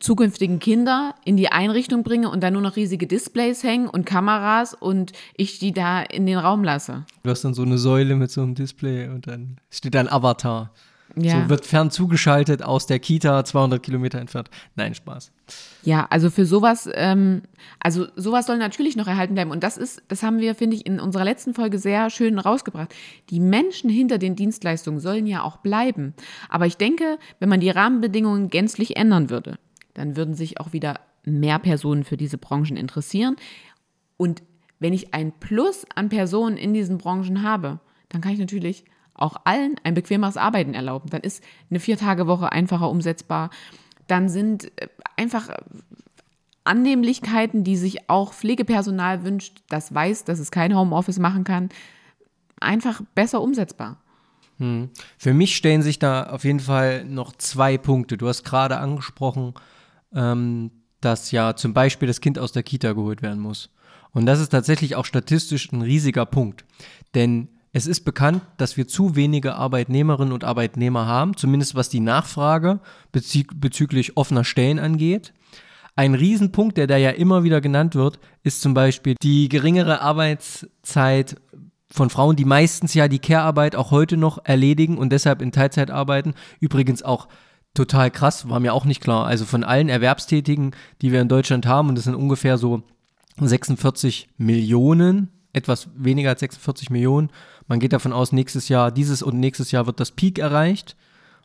[0.00, 4.74] zukünftigen Kinder in die Einrichtung bringe und da nur noch riesige Displays hängen und Kameras
[4.74, 7.04] und ich die da in den Raum lasse.
[7.22, 10.08] Du hast dann so eine Säule mit so einem Display und dann steht da ein
[10.10, 10.72] Avatar.
[11.16, 11.42] Ja.
[11.42, 14.50] So wird fern zugeschaltet aus der Kita 200 Kilometer entfernt.
[14.74, 15.32] Nein, Spaß.
[15.82, 17.42] Ja, also für sowas, ähm,
[17.78, 19.50] also sowas soll natürlich noch erhalten bleiben.
[19.50, 22.94] Und das ist, das haben wir, finde ich, in unserer letzten Folge sehr schön rausgebracht.
[23.30, 26.14] Die Menschen hinter den Dienstleistungen sollen ja auch bleiben.
[26.48, 29.58] Aber ich denke, wenn man die Rahmenbedingungen gänzlich ändern würde,
[29.94, 33.36] dann würden sich auch wieder mehr Personen für diese Branchen interessieren.
[34.16, 34.42] Und
[34.78, 39.36] wenn ich ein Plus an Personen in diesen Branchen habe, dann kann ich natürlich auch
[39.44, 41.08] allen ein bequemeres Arbeiten erlauben.
[41.10, 43.50] Dann ist eine Viertagewoche einfacher umsetzbar.
[44.06, 45.56] Dann sind äh, einfach äh,
[46.64, 51.68] Annehmlichkeiten, die sich auch Pflegepersonal wünscht, das weiß, dass es kein Homeoffice machen kann,
[52.58, 53.98] einfach besser umsetzbar.
[54.58, 54.90] Hm.
[55.18, 58.16] Für mich stellen sich da auf jeden Fall noch zwei Punkte.
[58.16, 59.54] Du hast gerade angesprochen,
[60.14, 63.70] ähm, dass ja zum Beispiel das Kind aus der Kita geholt werden muss.
[64.12, 66.64] Und das ist tatsächlich auch statistisch ein riesiger Punkt.
[67.14, 71.98] Denn es ist bekannt, dass wir zu wenige Arbeitnehmerinnen und Arbeitnehmer haben, zumindest was die
[71.98, 72.78] Nachfrage
[73.10, 75.34] bezü bezüglich offener Stellen angeht.
[75.96, 81.34] Ein Riesenpunkt, der da ja immer wieder genannt wird, ist zum Beispiel die geringere Arbeitszeit
[81.90, 85.90] von Frauen, die meistens ja die Care-Arbeit auch heute noch erledigen und deshalb in Teilzeit
[85.90, 86.34] arbeiten.
[86.60, 87.26] Übrigens auch
[87.74, 89.26] total krass, war mir auch nicht klar.
[89.26, 92.84] Also von allen Erwerbstätigen, die wir in Deutschland haben, und das sind ungefähr so
[93.40, 97.30] 46 Millionen, etwas weniger als 46 Millionen,
[97.66, 100.96] man geht davon aus, nächstes Jahr, dieses und nächstes Jahr wird das Peak erreicht.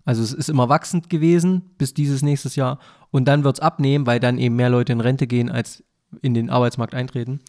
[0.05, 2.79] Also es ist immer wachsend gewesen bis dieses nächstes Jahr.
[3.11, 5.83] Und dann wird es abnehmen, weil dann eben mehr Leute in Rente gehen, als
[6.21, 7.39] in den Arbeitsmarkt eintreten.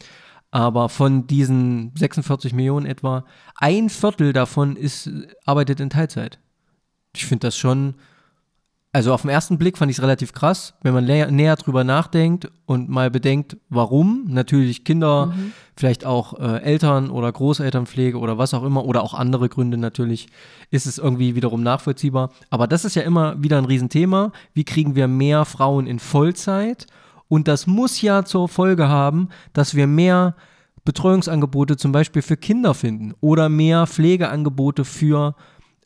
[0.51, 5.09] Aber von diesen 46 Millionen etwa, ein Viertel davon ist,
[5.45, 6.39] arbeitet in Teilzeit.
[7.15, 7.95] Ich finde das schon
[8.93, 12.51] also auf den ersten Blick fand ich es relativ krass, wenn man näher, drüber nachdenkt
[12.65, 14.25] und mal bedenkt, warum.
[14.27, 15.53] Natürlich Kinder, mhm.
[15.77, 20.27] vielleicht auch äh, Eltern oder Großelternpflege oder was auch immer oder auch andere Gründe natürlich,
[20.71, 22.31] ist es irgendwie wiederum nachvollziehbar.
[22.49, 24.33] Aber das ist ja immer wieder ein Riesenthema.
[24.53, 26.87] Wie kriegen wir mehr Frauen in Vollzeit?
[27.29, 30.35] Und das muss ja zur Folge haben, dass wir mehr
[30.83, 35.35] Betreuungsangebote zum Beispiel für Kinder finden oder mehr Pflegeangebote für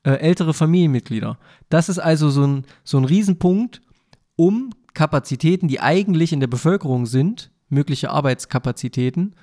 [0.06, 1.38] äh, ältere Familienmitglieder.
[1.70, 3.82] Das ist also so ein, so ein Riesenpunkt,
[4.36, 9.36] um Kapazitäten, die eigentlich in der Bevölkerung sind, mögliche Arbeitskapazitäten,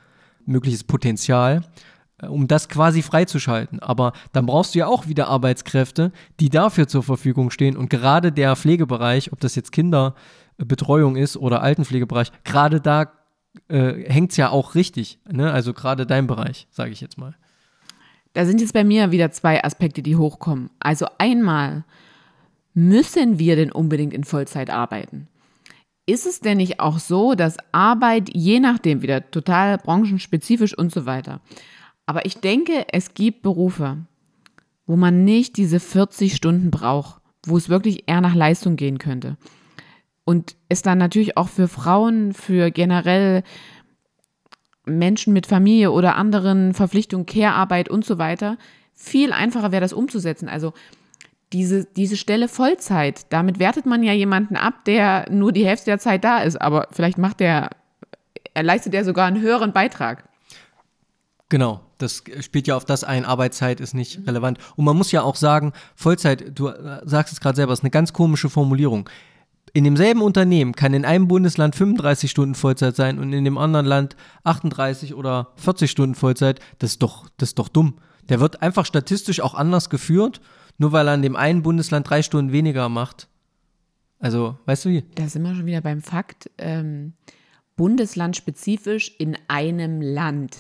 [0.47, 1.63] mögliches Potenzial,
[2.19, 3.81] äh, um das quasi freizuschalten.
[3.81, 7.77] Aber dann brauchst du ja auch wieder Arbeitskräfte, die dafür zur Verfügung stehen.
[7.77, 13.13] Und gerade der Pflegebereich, ob das jetzt Kinderbetreuung ist oder Altenpflegebereich, gerade da
[13.69, 15.19] äh, hängt es ja auch richtig.
[15.29, 15.53] Ne?
[15.53, 17.35] Also gerade dein Bereich, sage ich jetzt mal.
[18.33, 20.71] Da sind jetzt bei mir wieder zwei Aspekte, die hochkommen.
[20.81, 21.85] Also einmal,
[22.75, 25.29] müssen wir denn unbedingt in Vollzeit arbeiten?
[26.07, 31.07] Ist es denn nicht auch so, dass Arbeit je nachdem wieder total branchenspezifisch und so
[31.07, 31.41] weiter.
[32.07, 33.99] Aber ich denke, es gibt Berufe,
[34.87, 39.37] wo man nicht diese 40 Stunden braucht, wo es wirklich eher nach Leistung gehen könnte.
[40.25, 43.43] Und es dann natürlich auch für Frauen, für generell
[44.85, 48.59] Menschen mit Familie oder anderen Verpflichtungen, Care-Arbeit und so weiter,
[48.95, 50.49] viel einfacher wäre das umzusetzen.
[50.49, 50.73] Also
[51.53, 55.99] diese, diese Stelle Vollzeit, damit wertet man ja jemanden ab, der nur die Hälfte der
[55.99, 57.71] Zeit da ist, aber vielleicht macht der,
[58.55, 60.25] er leistet er sogar einen höheren Beitrag.
[61.49, 64.59] Genau, das spielt ja auf das ein, Arbeitszeit ist nicht relevant.
[64.77, 66.73] Und man muss ja auch sagen, Vollzeit, du
[67.05, 69.09] sagst es gerade selber, ist eine ganz komische Formulierung
[69.73, 73.87] in demselben Unternehmen kann in einem Bundesland 35 Stunden Vollzeit sein und in dem anderen
[73.87, 76.61] Land 38 oder 40 Stunden Vollzeit.
[76.79, 77.95] Das ist doch, das ist doch dumm.
[78.29, 80.41] Der wird einfach statistisch auch anders geführt,
[80.79, 83.29] nur weil er in dem einen Bundesland drei Stunden weniger macht.
[84.19, 85.05] Also, weißt du wie?
[85.15, 86.51] Da sind wir schon wieder beim Fakt.
[86.59, 87.15] Ähm,
[87.77, 90.57] bundeslandspezifisch in einem Land.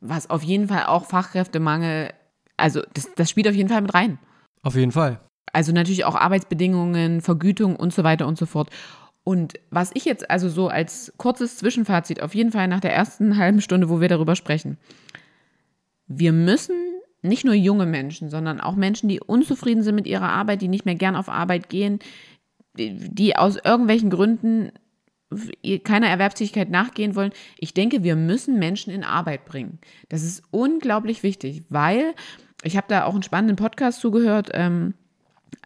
[0.00, 2.12] Was auf jeden Fall auch Fachkräftemangel,
[2.56, 4.18] also das, das spielt auf jeden Fall mit rein.
[4.62, 5.20] Auf jeden Fall.
[5.52, 8.70] Also natürlich auch Arbeitsbedingungen, Vergütung und so weiter und so fort.
[9.24, 13.36] Und was ich jetzt also so als kurzes Zwischenfazit, auf jeden Fall nach der ersten
[13.38, 14.78] halben Stunde, wo wir darüber sprechen,
[16.06, 16.74] wir müssen
[17.20, 20.86] nicht nur junge Menschen, sondern auch Menschen, die unzufrieden sind mit ihrer Arbeit, die nicht
[20.86, 21.98] mehr gern auf Arbeit gehen,
[22.76, 24.70] die aus irgendwelchen Gründen
[25.84, 27.32] keiner Erwerbstätigkeit nachgehen wollen.
[27.58, 29.78] Ich denke, wir müssen Menschen in Arbeit bringen.
[30.08, 32.14] Das ist unglaublich wichtig, weil
[32.62, 34.50] ich habe da auch einen spannenden Podcast zugehört.
[34.54, 34.94] Ähm,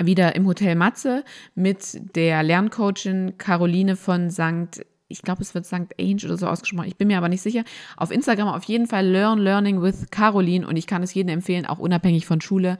[0.01, 4.85] wieder im Hotel Matze mit der Lerncoachin Caroline von St.
[5.09, 5.95] Ich glaube, es wird St.
[6.01, 6.89] Ange oder so ausgesprochen.
[6.89, 7.65] Ich bin mir aber nicht sicher.
[7.97, 11.67] Auf Instagram auf jeden Fall Learn Learning with Caroline und ich kann es jedem empfehlen,
[11.67, 12.79] auch unabhängig von Schule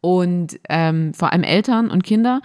[0.00, 2.42] und ähm, vor allem Eltern und Kinder.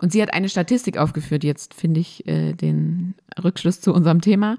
[0.00, 4.58] Und sie hat eine Statistik aufgeführt, jetzt finde ich äh, den Rückschluss zu unserem Thema,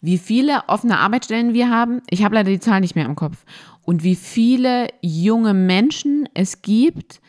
[0.00, 2.02] wie viele offene Arbeitsstellen wir haben.
[2.08, 3.44] Ich habe leider die Zahl nicht mehr im Kopf.
[3.82, 7.20] Und wie viele junge Menschen es gibt,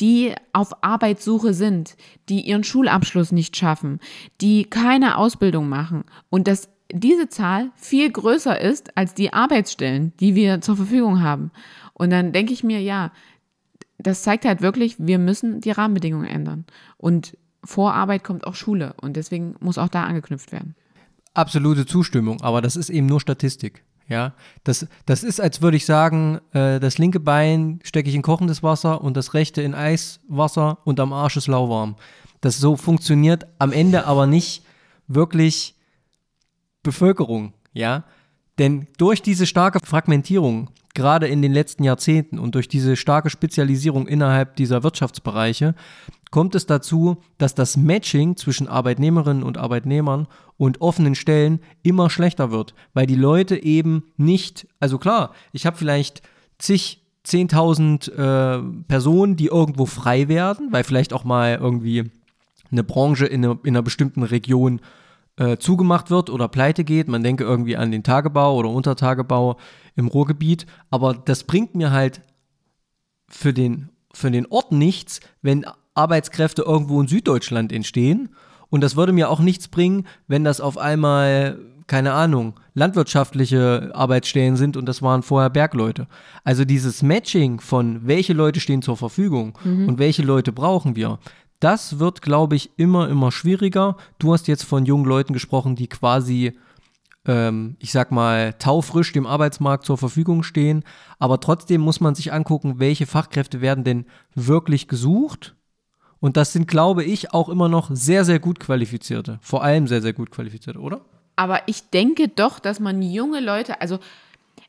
[0.00, 1.96] die auf Arbeitssuche sind,
[2.28, 4.00] die ihren Schulabschluss nicht schaffen,
[4.40, 10.34] die keine Ausbildung machen und dass diese Zahl viel größer ist als die Arbeitsstellen, die
[10.34, 11.50] wir zur Verfügung haben.
[11.92, 13.12] Und dann denke ich mir, ja,
[13.98, 16.64] das zeigt halt wirklich, wir müssen die Rahmenbedingungen ändern.
[16.96, 20.74] Und vor Arbeit kommt auch Schule und deswegen muss auch da angeknüpft werden.
[21.34, 23.84] Absolute Zustimmung, aber das ist eben nur Statistik.
[24.08, 24.32] Ja,
[24.64, 28.62] das, das ist, als würde ich sagen, äh, das linke Bein stecke ich in kochendes
[28.62, 31.96] Wasser und das rechte in Eiswasser und am Arsch ist lauwarm.
[32.40, 34.64] Das so funktioniert am Ende aber nicht
[35.08, 35.74] wirklich
[36.82, 38.04] Bevölkerung, ja.
[38.58, 44.08] Denn durch diese starke Fragmentierung, gerade in den letzten Jahrzehnten und durch diese starke Spezialisierung
[44.08, 45.74] innerhalb dieser Wirtschaftsbereiche,
[46.30, 52.50] kommt es dazu, dass das Matching zwischen Arbeitnehmerinnen und Arbeitnehmern und offenen Stellen immer schlechter
[52.50, 56.22] wird, weil die Leute eben nicht, also klar, ich habe vielleicht
[56.58, 62.10] zig, 10.000 äh, Personen, die irgendwo frei werden, weil vielleicht auch mal irgendwie
[62.70, 64.80] eine Branche in, eine, in einer bestimmten Region
[65.36, 67.08] äh, zugemacht wird oder pleite geht.
[67.08, 69.56] Man denke irgendwie an den Tagebau oder Untertagebau
[69.94, 72.22] im Ruhrgebiet, aber das bringt mir halt
[73.28, 75.64] für den, für den Ort nichts, wenn
[75.98, 78.30] Arbeitskräfte irgendwo in Süddeutschland entstehen.
[78.70, 84.56] Und das würde mir auch nichts bringen, wenn das auf einmal, keine Ahnung, landwirtschaftliche Arbeitsstellen
[84.56, 86.06] sind und das waren vorher Bergleute.
[86.44, 89.88] Also dieses Matching von welche Leute stehen zur Verfügung mhm.
[89.88, 91.18] und welche Leute brauchen wir,
[91.60, 93.96] das wird, glaube ich, immer, immer schwieriger.
[94.20, 96.56] Du hast jetzt von jungen Leuten gesprochen, die quasi,
[97.26, 100.84] ähm, ich sag mal, taufrisch dem Arbeitsmarkt zur Verfügung stehen.
[101.18, 104.06] Aber trotzdem muss man sich angucken, welche Fachkräfte werden denn
[104.36, 105.56] wirklich gesucht
[106.20, 109.38] und das sind, glaube ich, auch immer noch sehr, sehr gut qualifizierte.
[109.40, 111.00] Vor allem sehr, sehr gut qualifizierte, oder?
[111.36, 113.98] Aber ich denke doch, dass man junge Leute, also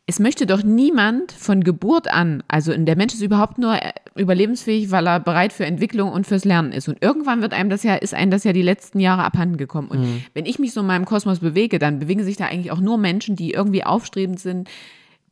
[0.06, 4.92] es möchte doch niemand von Geburt an, also der Mensch ist überhaupt nur äh, überlebensfähig,
[4.92, 6.88] weil er bereit für Entwicklung und fürs Lernen ist.
[6.88, 9.88] Und irgendwann wird einem das ja, ist einem das ja die letzten Jahre abhanden gekommen.
[9.88, 10.24] Und mhm.
[10.34, 12.98] wenn ich mich so in meinem Kosmos bewege, dann bewegen sich da eigentlich auch nur
[12.98, 14.70] Menschen, die irgendwie aufstrebend sind,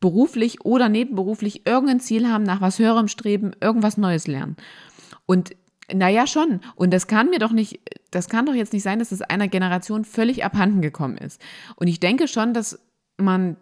[0.00, 4.56] beruflich oder nebenberuflich irgendein Ziel haben, nach was höherem streben, irgendwas Neues lernen.
[5.26, 5.56] Und
[5.92, 6.60] naja, schon.
[6.74, 9.48] Und das kann mir doch nicht, das kann doch jetzt nicht sein, dass es einer
[9.48, 11.40] Generation völlig abhanden gekommen ist.
[11.76, 12.78] Und ich denke schon, dass
[13.16, 13.56] man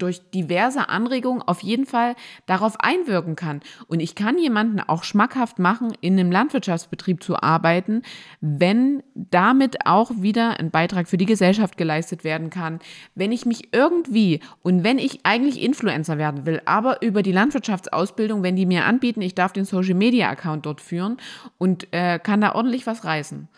[0.00, 2.14] durch diverse Anregungen auf jeden Fall
[2.46, 3.60] darauf einwirken kann.
[3.86, 8.02] Und ich kann jemanden auch schmackhaft machen, in einem Landwirtschaftsbetrieb zu arbeiten,
[8.40, 12.80] wenn damit auch wieder ein Beitrag für die Gesellschaft geleistet werden kann.
[13.14, 18.42] Wenn ich mich irgendwie und wenn ich eigentlich Influencer werden will, aber über die Landwirtschaftsausbildung,
[18.42, 21.18] wenn die mir anbieten, ich darf den Social Media Account dort führen
[21.58, 23.48] und äh, kann da ordentlich was reißen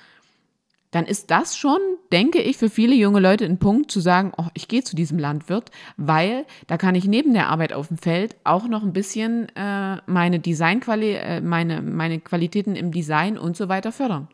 [0.93, 1.79] dann ist das schon,
[2.13, 5.19] denke ich, für viele junge Leute ein Punkt zu sagen, oh, ich gehe zu diesem
[5.19, 9.49] Landwirt, weil da kann ich neben der Arbeit auf dem Feld auch noch ein bisschen
[9.57, 14.29] äh, meine Designquali äh, meine, meine Qualitäten im Design und so weiter fördern.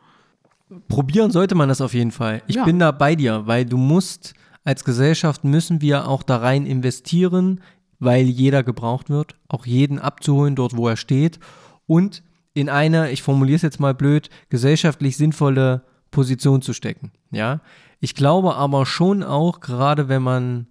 [0.89, 2.43] Probieren sollte man das auf jeden Fall.
[2.45, 2.65] Ich ja.
[2.65, 4.33] bin da bei dir, weil du musst,
[4.65, 7.61] als Gesellschaft müssen wir auch da rein investieren,
[7.99, 11.39] weil jeder gebraucht wird, auch jeden abzuholen dort, wo er steht
[11.87, 12.21] und
[12.53, 17.11] in eine, ich formuliere es jetzt mal blöd, gesellschaftlich sinnvolle Position zu stecken.
[17.31, 17.61] Ja,
[17.99, 20.67] ich glaube aber schon auch, gerade wenn man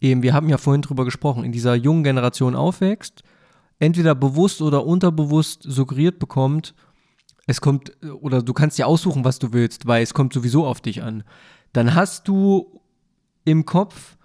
[0.00, 3.22] eben, wir haben ja vorhin drüber gesprochen, in dieser jungen Generation aufwächst,
[3.78, 6.74] entweder bewusst oder unterbewusst suggeriert bekommt,
[7.46, 10.80] es kommt, oder du kannst dir aussuchen, was du willst, weil es kommt sowieso auf
[10.80, 11.24] dich an.
[11.72, 12.80] Dann hast du
[13.44, 14.16] im Kopf,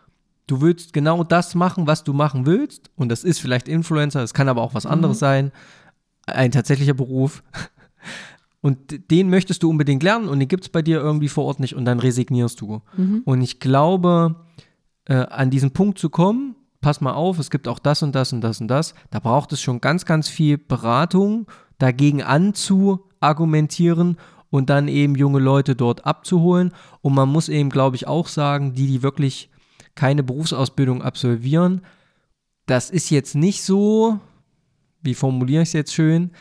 [0.45, 2.91] du willst genau das machen, was du machen willst.
[2.95, 5.19] Und das ist vielleicht Influencer, es kann aber auch was anderes mhm.
[5.19, 5.51] sein.
[6.25, 7.43] Ein tatsächlicher Beruf.
[8.61, 11.59] Und den möchtest du unbedingt lernen und den gibt es bei dir irgendwie vor Ort
[11.59, 12.81] nicht und dann resignierst du.
[12.95, 13.21] Mhm.
[13.23, 14.35] Und ich glaube,
[15.05, 18.33] äh, an diesen Punkt zu kommen, pass mal auf, es gibt auch das und das
[18.33, 24.17] und das und das, da braucht es schon ganz, ganz viel Beratung, dagegen anzuargumentieren
[24.49, 26.71] und dann eben junge Leute dort abzuholen.
[27.01, 29.49] Und man muss eben, glaube ich, auch sagen, die, die wirklich
[29.95, 31.81] keine Berufsausbildung absolvieren,
[32.65, 34.19] das ist jetzt nicht so,
[35.01, 36.31] wie formuliere ich es jetzt schön,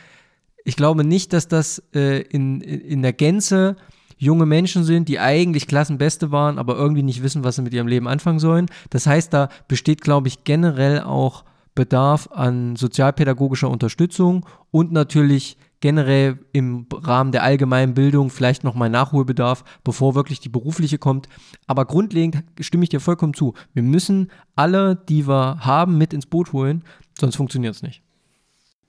[0.66, 3.76] ich glaube nicht, dass das äh, in, in der Gänze
[4.18, 7.86] junge Menschen sind, die eigentlich Klassenbeste waren, aber irgendwie nicht wissen, was sie mit ihrem
[7.86, 8.66] Leben anfangen sollen.
[8.90, 11.44] Das heißt, da besteht, glaube ich, generell auch
[11.76, 19.62] Bedarf an sozialpädagogischer Unterstützung und natürlich generell im Rahmen der allgemeinen Bildung vielleicht nochmal Nachholbedarf,
[19.84, 21.28] bevor wirklich die berufliche kommt.
[21.68, 23.54] Aber grundlegend stimme ich dir vollkommen zu.
[23.72, 26.82] Wir müssen alle, die wir haben, mit ins Boot holen,
[27.16, 28.02] sonst funktioniert es nicht.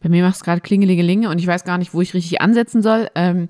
[0.02, 2.82] Bei mir macht es gerade Klingelingelinge und ich weiß gar nicht, wo ich richtig ansetzen
[2.82, 3.10] soll.
[3.16, 3.50] Ähm,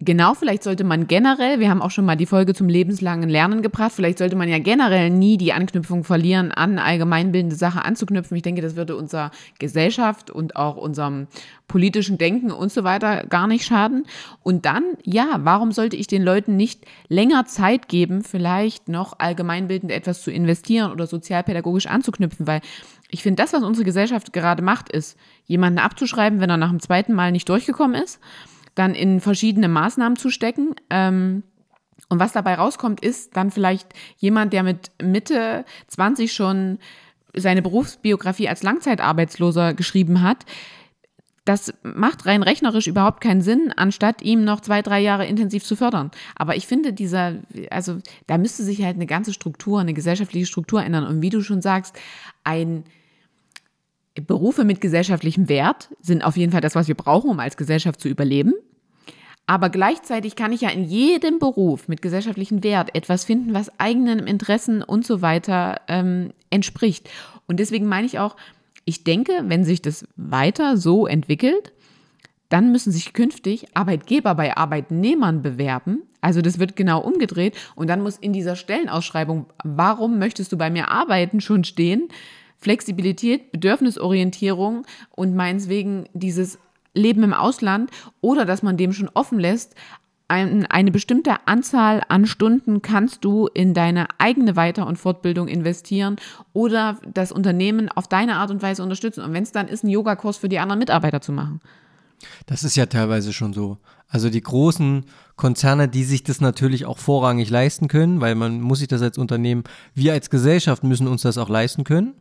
[0.00, 3.62] Genau, vielleicht sollte man generell, wir haben auch schon mal die Folge zum lebenslangen Lernen
[3.62, 8.36] gebracht, vielleicht sollte man ja generell nie die Anknüpfung verlieren, an allgemeinbildende Sache anzuknüpfen.
[8.36, 11.26] Ich denke, das würde unserer Gesellschaft und auch unserem
[11.66, 14.06] politischen Denken und so weiter gar nicht schaden.
[14.44, 19.90] Und dann, ja, warum sollte ich den Leuten nicht länger Zeit geben, vielleicht noch allgemeinbildend
[19.90, 22.46] etwas zu investieren oder sozialpädagogisch anzuknüpfen?
[22.46, 22.60] Weil
[23.08, 26.80] ich finde, das, was unsere Gesellschaft gerade macht, ist, jemanden abzuschreiben, wenn er nach dem
[26.80, 28.20] zweiten Mal nicht durchgekommen ist
[28.78, 30.74] dann in verschiedene Maßnahmen zu stecken.
[30.88, 31.42] Ähm,
[32.08, 36.78] und was dabei rauskommt, ist dann vielleicht jemand, der mit Mitte 20 schon
[37.34, 40.46] seine Berufsbiografie als Langzeitarbeitsloser geschrieben hat.
[41.48, 45.76] Das macht rein rechnerisch überhaupt keinen Sinn, anstatt ihm noch zwei, drei Jahre intensiv zu
[45.76, 46.10] fördern.
[46.36, 47.36] Aber ich finde, dieser,
[47.70, 51.06] also da müsste sich halt eine ganze Struktur, eine gesellschaftliche Struktur ändern.
[51.06, 51.98] Und wie du schon sagst,
[52.44, 52.84] ein
[54.26, 57.98] Berufe mit gesellschaftlichem Wert sind auf jeden Fall das, was wir brauchen, um als Gesellschaft
[57.98, 58.52] zu überleben.
[59.46, 64.18] Aber gleichzeitig kann ich ja in jedem Beruf mit gesellschaftlichem Wert etwas finden, was eigenen
[64.26, 67.08] Interessen und so weiter ähm, entspricht.
[67.46, 68.36] Und deswegen meine ich auch,
[68.88, 71.74] ich denke, wenn sich das weiter so entwickelt,
[72.48, 76.04] dann müssen sich künftig Arbeitgeber bei Arbeitnehmern bewerben.
[76.22, 77.54] Also das wird genau umgedreht.
[77.74, 82.08] Und dann muss in dieser Stellenausschreibung, warum möchtest du bei mir arbeiten, schon stehen.
[82.56, 86.58] Flexibilität, Bedürfnisorientierung und meineswegen dieses
[86.94, 87.90] Leben im Ausland
[88.22, 89.74] oder dass man dem schon offen lässt,
[90.28, 96.16] ein, eine bestimmte Anzahl an Stunden kannst du in deine eigene Weiter- und Fortbildung investieren
[96.52, 99.24] oder das Unternehmen auf deine Art und Weise unterstützen.
[99.24, 101.60] Und wenn es dann ist, einen Yogakurs für die anderen Mitarbeiter zu machen.
[102.46, 103.78] Das ist ja teilweise schon so.
[104.08, 105.04] Also die großen
[105.36, 109.18] Konzerne, die sich das natürlich auch vorrangig leisten können, weil man muss sich das als
[109.18, 109.64] Unternehmen,
[109.94, 112.14] wir als Gesellschaft müssen uns das auch leisten können.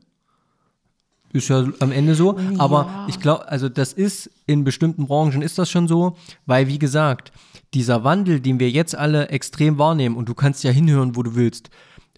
[1.34, 2.38] Ist ja am Ende so.
[2.38, 2.59] Ja.
[2.59, 6.15] Aber ich glaube, also das ist in bestimmten Branchen ist das schon so,
[6.45, 7.32] weil wie gesagt,
[7.73, 11.36] dieser Wandel, den wir jetzt alle extrem wahrnehmen und du kannst ja hinhören, wo du
[11.36, 11.69] willst.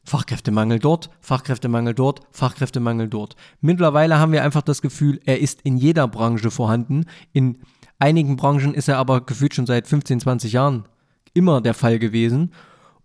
[0.04, 3.36] Fachkräftemangel dort, Fachkräftemangel dort, Fachkräftemangel dort.
[3.62, 7.06] Mittlerweile haben wir einfach das Gefühl, er ist in jeder Branche vorhanden.
[7.34, 7.60] In
[8.00, 10.86] einigen Branchen ist er aber gefühlt schon seit 15, 20 Jahren
[11.34, 12.52] immer der Fall gewesen.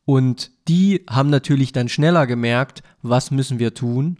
[0.06, 4.18] Und die haben natürlich dann schneller gemerkt, was müssen wir tun.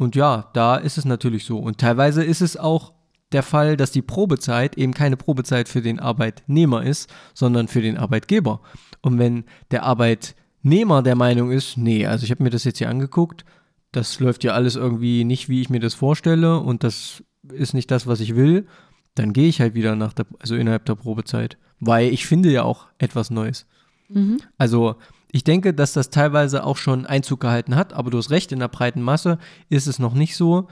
[0.00, 1.58] Und ja, da ist es natürlich so.
[1.58, 2.94] Und teilweise ist es auch
[3.32, 7.98] der Fall, dass die Probezeit eben keine Probezeit für den Arbeitnehmer ist, sondern für den
[7.98, 8.62] Arbeitgeber.
[9.02, 12.88] Und wenn der Arbeitnehmer der Meinung ist, nee, also ich habe mir das jetzt hier
[12.88, 13.44] angeguckt,
[13.92, 17.22] das läuft ja alles irgendwie nicht, wie ich mir das vorstelle und das
[17.52, 18.66] ist nicht das, was ich will,
[19.14, 22.62] dann gehe ich halt wieder nach der, also innerhalb der Probezeit, weil ich finde ja
[22.62, 23.66] auch etwas Neues.
[24.08, 24.38] Mhm.
[24.56, 24.96] Also
[25.32, 28.58] ich denke, dass das teilweise auch schon Einzug gehalten hat, aber du hast recht, in
[28.58, 30.68] der breiten Masse ist es noch nicht so.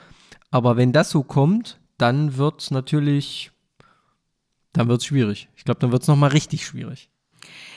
[0.50, 3.52] Aber wenn das so kommt, dann wird es natürlich,
[4.72, 5.48] dann wird es schwierig.
[5.56, 7.10] Ich glaube, dann wird es nochmal richtig schwierig.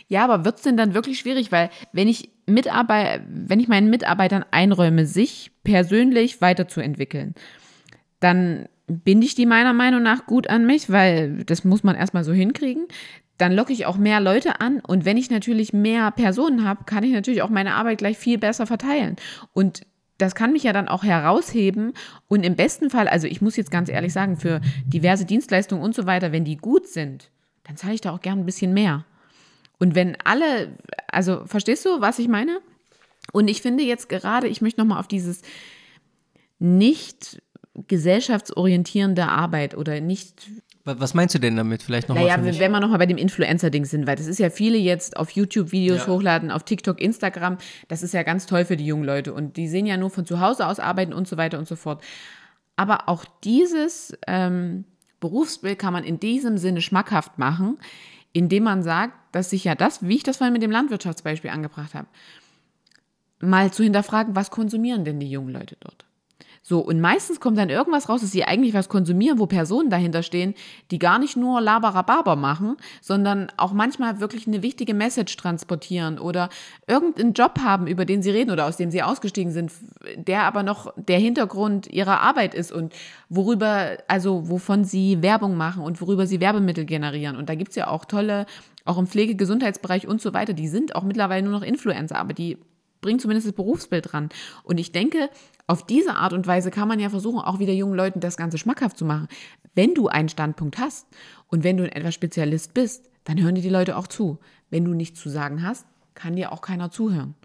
[0.08, 1.52] Ja, aber wird es denn dann wirklich schwierig?
[1.52, 7.36] Weil wenn ich Mitarbeit, wenn ich meinen Mitarbeitern einräume, sich persönlich weiterzuentwickeln,
[8.20, 12.24] dann binde ich die meiner Meinung nach gut an mich, weil das muss man erstmal
[12.24, 12.88] so hinkriegen
[13.38, 14.80] dann locke ich auch mehr Leute an.
[14.80, 18.38] Und wenn ich natürlich mehr Personen habe, kann ich natürlich auch meine Arbeit gleich viel
[18.38, 19.16] besser verteilen.
[19.54, 19.82] Und
[20.18, 21.94] das kann mich ja dann auch herausheben.
[22.28, 25.96] Und im besten Fall, also ich muss jetzt ganz ehrlich sagen, für diverse Dienstleistungen und
[25.96, 27.32] so weiter, wenn die gut sind,
[27.64, 29.06] dann zahle ich da auch gern ein bisschen mehr.
[29.80, 30.78] Und wenn alle,
[31.08, 32.60] also verstehst du, was ich meine?
[33.34, 35.42] Und ich finde jetzt gerade, ich möchte nochmal auf dieses
[36.60, 37.42] nicht
[37.88, 40.52] gesellschaftsorientierende Arbeit oder nicht
[40.84, 41.84] was meinst du denn damit?
[41.84, 44.78] Vielleicht noch Naja, wenn wir nochmal bei dem Influencer-Ding sind, weil das ist ja viele
[44.78, 46.08] jetzt auf YouTube Videos ja.
[46.08, 47.58] hochladen, auf TikTok, Instagram.
[47.88, 49.34] Das ist ja ganz toll für die jungen Leute.
[49.34, 51.76] Und die sehen ja nur von zu Hause aus arbeiten und so weiter und so
[51.76, 52.04] fort.
[52.76, 54.86] Aber auch dieses ähm,
[55.20, 57.78] Berufsbild kann man in diesem Sinne schmackhaft machen,
[58.34, 61.94] indem man sagt, dass sich ja das, wie ich das vorhin mit dem Landwirtschaftsbeispiel angebracht
[61.94, 62.08] habe,
[63.40, 66.06] mal zu hinterfragen, was konsumieren denn die jungen Leute dort?
[66.64, 70.22] So, und meistens kommt dann irgendwas raus, dass sie eigentlich was konsumieren, wo Personen dahinter
[70.22, 70.54] stehen,
[70.92, 76.50] die gar nicht nur Laberababer machen, sondern auch manchmal wirklich eine wichtige Message transportieren oder
[76.86, 79.72] irgendeinen Job haben, über den sie reden oder aus dem sie ausgestiegen sind,
[80.16, 82.94] der aber noch der Hintergrund ihrer Arbeit ist und
[83.28, 87.38] worüber, also wovon sie Werbung machen und worüber sie Werbemittel generieren.
[87.38, 88.46] Und da gibt es ja auch tolle,
[88.86, 92.60] auch im Pflegegesundheitsbereich und so weiter, die sind auch mittlerweile nur noch Influencer, aber die
[93.02, 94.30] bringen zumindest das Berufsbild dran.
[94.64, 95.30] Und ich denke,
[95.72, 98.58] auf diese Art und Weise kann man ja versuchen, auch wieder jungen Leuten das Ganze
[98.58, 99.30] schmackhaft zu machen.
[99.74, 101.08] Wenn du einen Standpunkt hast
[101.48, 104.40] und wenn du in etwas Spezialist bist, dann hören dir die Leute auch zu.
[104.70, 107.36] Wenn du nichts zu sagen hast, kann dir auch keiner zuhören.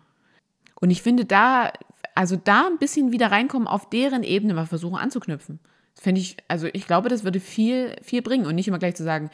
[0.81, 1.73] Und ich finde da,
[2.17, 5.61] also da ein bisschen wieder reinkommen, auf deren Ebene mal versuchen anzuknüpfen.
[5.95, 8.97] Das finde ich, also ich glaube, das würde viel, viel bringen und nicht immer gleich
[8.97, 9.31] zu sagen,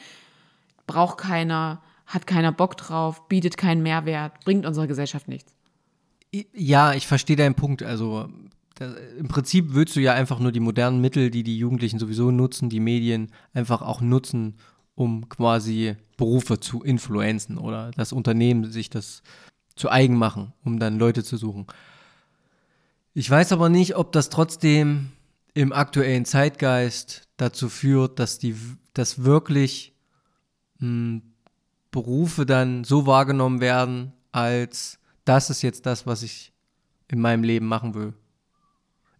[0.85, 5.55] braucht keiner, hat keiner Bock drauf, bietet keinen Mehrwert, bringt unserer Gesellschaft nichts.
[6.53, 7.81] Ja, ich verstehe deinen Punkt.
[7.81, 8.29] Also
[8.75, 12.31] da, im Prinzip würdest du ja einfach nur die modernen Mittel, die die Jugendlichen sowieso
[12.31, 14.55] nutzen, die Medien einfach auch nutzen,
[14.95, 19.23] um quasi Berufe zu influenzen oder das Unternehmen sich das
[19.75, 21.67] zu eigen machen, um dann Leute zu suchen.
[23.13, 25.11] Ich weiß aber nicht, ob das trotzdem
[25.53, 28.55] im aktuellen Zeitgeist dazu führt, dass die,
[28.93, 29.93] dass wirklich
[30.79, 31.21] mh, hm,
[31.91, 36.53] Berufe dann so wahrgenommen werden, als das ist jetzt das, was ich
[37.07, 38.13] in meinem Leben machen will.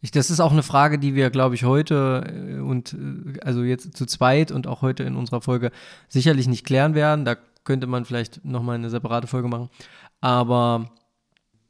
[0.03, 3.63] Ich, das ist auch eine Frage, die wir, glaube ich, heute äh, und äh, also
[3.63, 5.71] jetzt zu zweit und auch heute in unserer Folge
[6.09, 7.23] sicherlich nicht klären werden.
[7.23, 9.69] Da könnte man vielleicht nochmal eine separate Folge machen.
[10.19, 10.91] Aber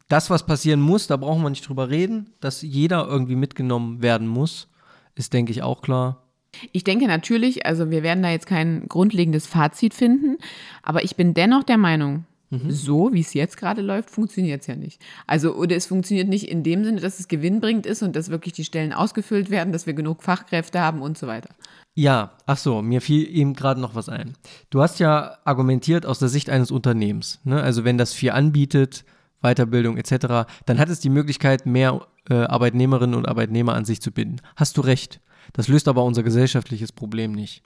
[0.07, 2.31] das, was passieren muss, da brauchen wir nicht drüber reden.
[2.39, 4.67] Dass jeder irgendwie mitgenommen werden muss,
[5.13, 6.23] ist, denke ich, auch klar.
[6.71, 10.37] Ich denke natürlich, also wir werden da jetzt kein grundlegendes Fazit finden,
[10.81, 12.71] aber ich bin dennoch der Meinung, Mhm.
[12.71, 15.01] So, wie es jetzt gerade läuft, funktioniert es ja nicht.
[15.25, 18.53] Also, oder es funktioniert nicht in dem Sinne, dass es gewinnbringend ist und dass wirklich
[18.53, 21.49] die Stellen ausgefüllt werden, dass wir genug Fachkräfte haben und so weiter.
[21.95, 24.33] Ja, ach so, mir fiel eben gerade noch was ein.
[24.69, 27.39] Du hast ja argumentiert aus der Sicht eines Unternehmens.
[27.43, 27.61] Ne?
[27.61, 29.03] Also, wenn das viel anbietet,
[29.41, 34.11] Weiterbildung etc., dann hat es die Möglichkeit, mehr äh, Arbeitnehmerinnen und Arbeitnehmer an sich zu
[34.11, 34.37] binden.
[34.55, 35.19] Hast du recht.
[35.51, 37.63] Das löst aber unser gesellschaftliches Problem nicht.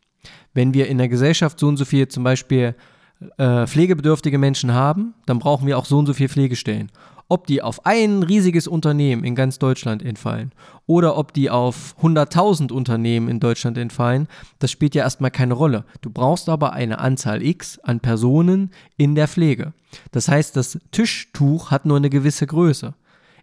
[0.54, 2.76] Wenn wir in der Gesellschaft so und so viel zum Beispiel
[3.38, 6.92] äh, pflegebedürftige Menschen haben, dann brauchen wir auch so und so viele Pflegestellen.
[7.30, 10.54] Ob die auf ein riesiges Unternehmen in ganz Deutschland entfallen
[10.86, 14.28] oder ob die auf 100.000 Unternehmen in Deutschland entfallen,
[14.60, 15.84] das spielt ja erstmal keine Rolle.
[16.02, 19.74] Du brauchst aber eine Anzahl X an Personen in der Pflege.
[20.12, 22.94] Das heißt, das Tischtuch hat nur eine gewisse Größe.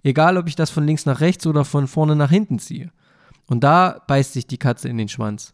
[0.03, 2.91] Egal, ob ich das von links nach rechts oder von vorne nach hinten ziehe.
[3.49, 5.53] Und da beißt sich die Katze in den Schwanz.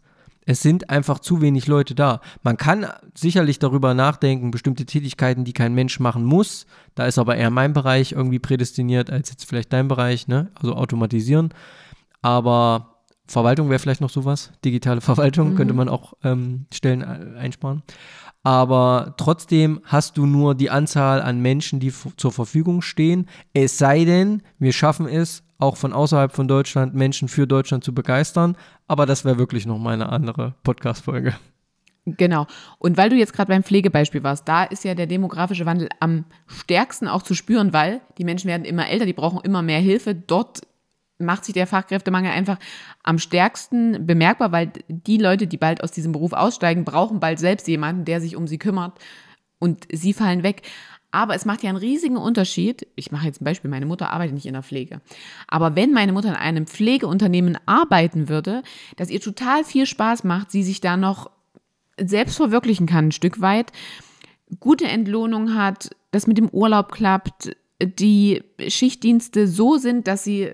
[0.51, 2.20] Es sind einfach zu wenig Leute da.
[2.42, 2.84] Man kann
[3.14, 6.66] sicherlich darüber nachdenken, bestimmte Tätigkeiten, die kein Mensch machen muss.
[6.96, 10.51] Da ist aber eher mein Bereich irgendwie prädestiniert als jetzt vielleicht dein Bereich, ne?
[10.57, 11.55] Also automatisieren.
[12.20, 12.96] Aber
[13.28, 14.51] Verwaltung wäre vielleicht noch sowas.
[14.64, 15.55] Digitale Verwaltung mhm.
[15.55, 17.84] könnte man auch ähm, Stellen einsparen.
[18.42, 23.28] Aber trotzdem hast du nur die Anzahl an Menschen, die zur Verfügung stehen.
[23.53, 27.94] Es sei denn, wir schaffen es, auch von außerhalb von Deutschland Menschen für Deutschland zu
[27.94, 28.57] begeistern.
[28.91, 31.36] Aber das wäre wirklich noch mal eine andere Podcast-Folge.
[32.07, 32.49] Genau.
[32.80, 36.24] Und weil du jetzt gerade beim Pflegebeispiel warst, da ist ja der demografische Wandel am
[36.49, 40.16] stärksten auch zu spüren, weil die Menschen werden immer älter, die brauchen immer mehr Hilfe.
[40.16, 40.62] Dort
[41.18, 42.59] macht sich der Fachkräftemangel einfach
[43.05, 47.68] am stärksten bemerkbar, weil die Leute, die bald aus diesem Beruf aussteigen, brauchen bald selbst
[47.68, 48.99] jemanden, der sich um sie kümmert
[49.61, 50.62] und sie fallen weg.
[51.13, 52.87] Aber es macht ja einen riesigen Unterschied.
[52.95, 55.01] Ich mache jetzt ein Beispiel, meine Mutter arbeitet nicht in der Pflege.
[55.49, 58.63] Aber wenn meine Mutter in einem Pflegeunternehmen arbeiten würde,
[58.97, 61.31] dass ihr total viel Spaß macht, sie sich da noch
[61.99, 63.73] selbst verwirklichen kann, ein Stück weit,
[64.61, 70.53] gute Entlohnung hat, das mit dem Urlaub klappt, die Schichtdienste so sind, dass sie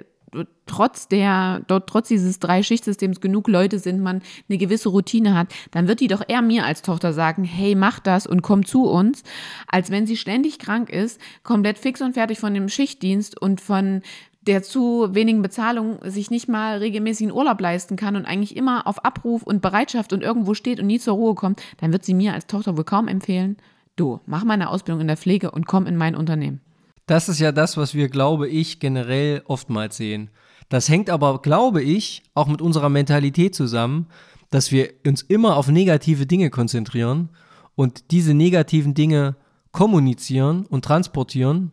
[0.67, 5.89] trotz der, dort trotz dieses Drei-Schichtsystems genug Leute sind, man eine gewisse Routine hat, dann
[5.89, 9.23] wird die doch eher mir als Tochter sagen, hey, mach das und komm zu uns,
[9.69, 14.03] als wenn sie ständig krank ist, komplett fix und fertig von dem Schichtdienst und von
[14.47, 18.87] der zu wenigen Bezahlung sich nicht mal regelmäßig einen Urlaub leisten kann und eigentlich immer
[18.87, 22.14] auf Abruf und Bereitschaft und irgendwo steht und nie zur Ruhe kommt, dann wird sie
[22.14, 23.57] mir als Tochter wohl kaum empfehlen,
[23.97, 26.61] du, mach meine Ausbildung in der Pflege und komm in mein Unternehmen.
[27.07, 30.31] Das ist ja das, was wir, glaube ich, generell oftmals sehen.
[30.69, 34.07] Das hängt aber, glaube ich, auch mit unserer Mentalität zusammen,
[34.51, 37.31] dass wir uns immer auf negative Dinge konzentrieren
[37.75, 39.37] und diese negativen Dinge
[39.73, 41.73] kommunizieren und transportieren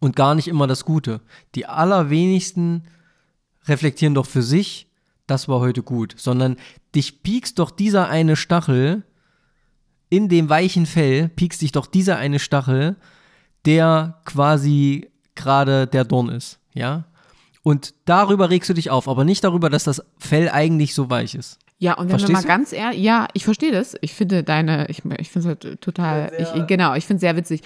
[0.00, 1.20] und gar nicht immer das Gute.
[1.54, 2.84] Die allerwenigsten
[3.66, 4.88] reflektieren doch für sich,
[5.26, 6.56] das war heute gut, sondern
[6.94, 9.04] dich piekst doch dieser eine Stachel
[10.10, 12.96] in dem weichen Fell, piekst dich doch dieser eine Stachel,
[13.64, 17.06] der quasi gerade der Dorn ist, ja?
[17.62, 21.34] Und darüber regst du dich auf, aber nicht darüber, dass das Fell eigentlich so weich
[21.34, 21.58] ist.
[21.78, 22.48] Ja, und wenn Verstehst wir mal du?
[22.48, 23.96] ganz ehrlich, ja, ich verstehe das.
[24.00, 27.36] Ich finde deine, ich, ich finde es halt total, ich, genau, ich finde es sehr
[27.36, 27.62] witzig.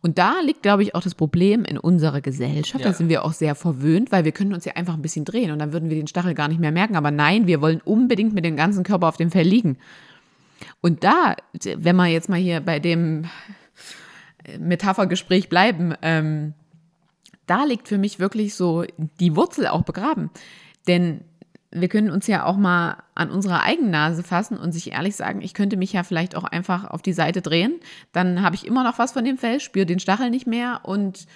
[0.00, 2.84] Und da liegt, glaube ich, auch das Problem in unserer Gesellschaft.
[2.84, 2.90] Ja.
[2.90, 5.52] Da sind wir auch sehr verwöhnt, weil wir können uns ja einfach ein bisschen drehen
[5.52, 6.96] und dann würden wir den Stachel gar nicht mehr merken.
[6.96, 9.78] Aber nein, wir wollen unbedingt mit dem ganzen Körper auf dem Fell liegen.
[10.80, 11.36] Und da,
[11.76, 13.26] wenn wir jetzt mal hier bei dem
[14.58, 16.54] Metaphergespräch bleiben, ähm,
[17.46, 18.84] da liegt für mich wirklich so
[19.20, 20.30] die Wurzel auch begraben.
[20.86, 21.22] Denn
[21.70, 25.40] wir können uns ja auch mal an unserer eigenen Nase fassen und sich ehrlich sagen,
[25.40, 27.80] ich könnte mich ja vielleicht auch einfach auf die Seite drehen.
[28.12, 31.26] Dann habe ich immer noch was von dem Fell, spüre den Stachel nicht mehr und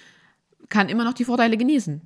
[0.69, 2.01] kann immer noch die Vorteile genießen.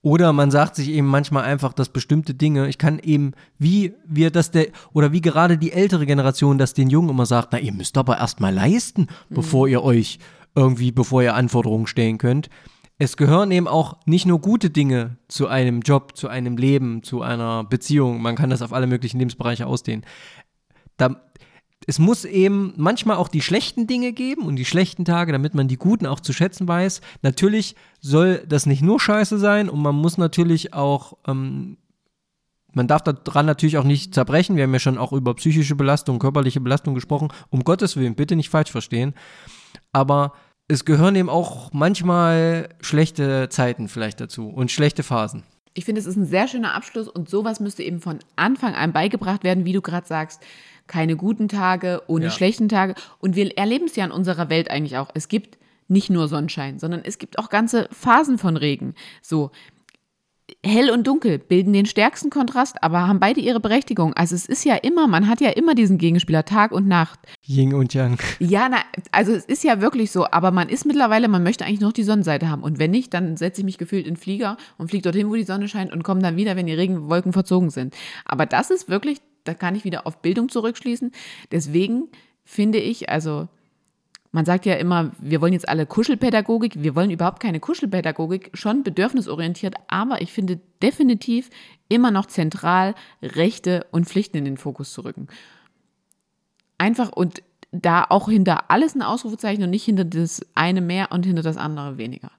[0.00, 4.30] Oder man sagt sich eben manchmal einfach, dass bestimmte Dinge, ich kann eben, wie wir
[4.30, 7.72] das der, oder wie gerade die ältere Generation das den Jungen immer sagt, na, ihr
[7.72, 10.20] müsst aber erst mal leisten, bevor ihr euch
[10.54, 12.48] irgendwie, bevor ihr Anforderungen stellen könnt.
[13.00, 17.22] Es gehören eben auch nicht nur gute Dinge zu einem Job, zu einem Leben, zu
[17.22, 18.20] einer Beziehung.
[18.20, 20.04] Man kann das auf alle möglichen Lebensbereiche ausdehnen.
[20.96, 21.22] Da,
[21.86, 25.68] es muss eben manchmal auch die schlechten Dinge geben und die schlechten Tage, damit man
[25.68, 27.00] die guten auch zu schätzen weiß.
[27.22, 31.78] Natürlich soll das nicht nur scheiße sein und man muss natürlich auch, ähm,
[32.72, 34.56] man darf daran natürlich auch nicht zerbrechen.
[34.56, 37.28] Wir haben ja schon auch über psychische Belastung, körperliche Belastung gesprochen.
[37.50, 39.14] Um Gottes Willen, bitte nicht falsch verstehen.
[39.92, 40.32] Aber
[40.68, 45.42] es gehören eben auch manchmal schlechte Zeiten vielleicht dazu und schlechte Phasen.
[45.74, 48.92] Ich finde, es ist ein sehr schöner Abschluss und sowas müsste eben von Anfang an
[48.92, 50.42] beigebracht werden, wie du gerade sagst.
[50.86, 52.30] Keine guten Tage, ohne Ja.
[52.30, 52.94] schlechten Tage.
[53.20, 55.10] Und wir erleben es ja in unserer Welt eigentlich auch.
[55.14, 58.94] Es gibt nicht nur Sonnenschein, sondern es gibt auch ganze Phasen von Regen.
[59.22, 59.50] So,
[60.64, 64.14] hell und dunkel bilden den stärksten Kontrast, aber haben beide ihre Berechtigung.
[64.14, 67.20] Also es ist ja immer, man hat ja immer diesen Gegenspieler, Tag und Nacht.
[67.46, 68.18] Yin und Yang.
[68.40, 68.78] Ja, na,
[69.12, 72.02] also es ist ja wirklich so, aber man ist mittlerweile, man möchte eigentlich noch die
[72.02, 72.62] Sonnenseite haben.
[72.62, 75.34] Und wenn nicht, dann setze ich mich gefühlt in den Flieger und fliege dorthin, wo
[75.34, 77.94] die Sonne scheint und komme dann wieder, wenn die Regenwolken verzogen sind.
[78.24, 81.12] Aber das ist wirklich, da kann ich wieder auf Bildung zurückschließen.
[81.52, 82.08] Deswegen
[82.44, 83.48] finde ich, also
[84.30, 86.82] man sagt ja immer, wir wollen jetzt alle Kuschelpädagogik.
[86.82, 91.48] Wir wollen überhaupt keine Kuschelpädagogik, schon bedürfnisorientiert, aber ich finde definitiv
[91.88, 95.28] immer noch zentral Rechte und Pflichten in den Fokus zu rücken.
[96.76, 101.26] Einfach und da auch hinter alles ein Ausrufezeichen und nicht hinter das eine mehr und
[101.26, 102.30] hinter das andere weniger.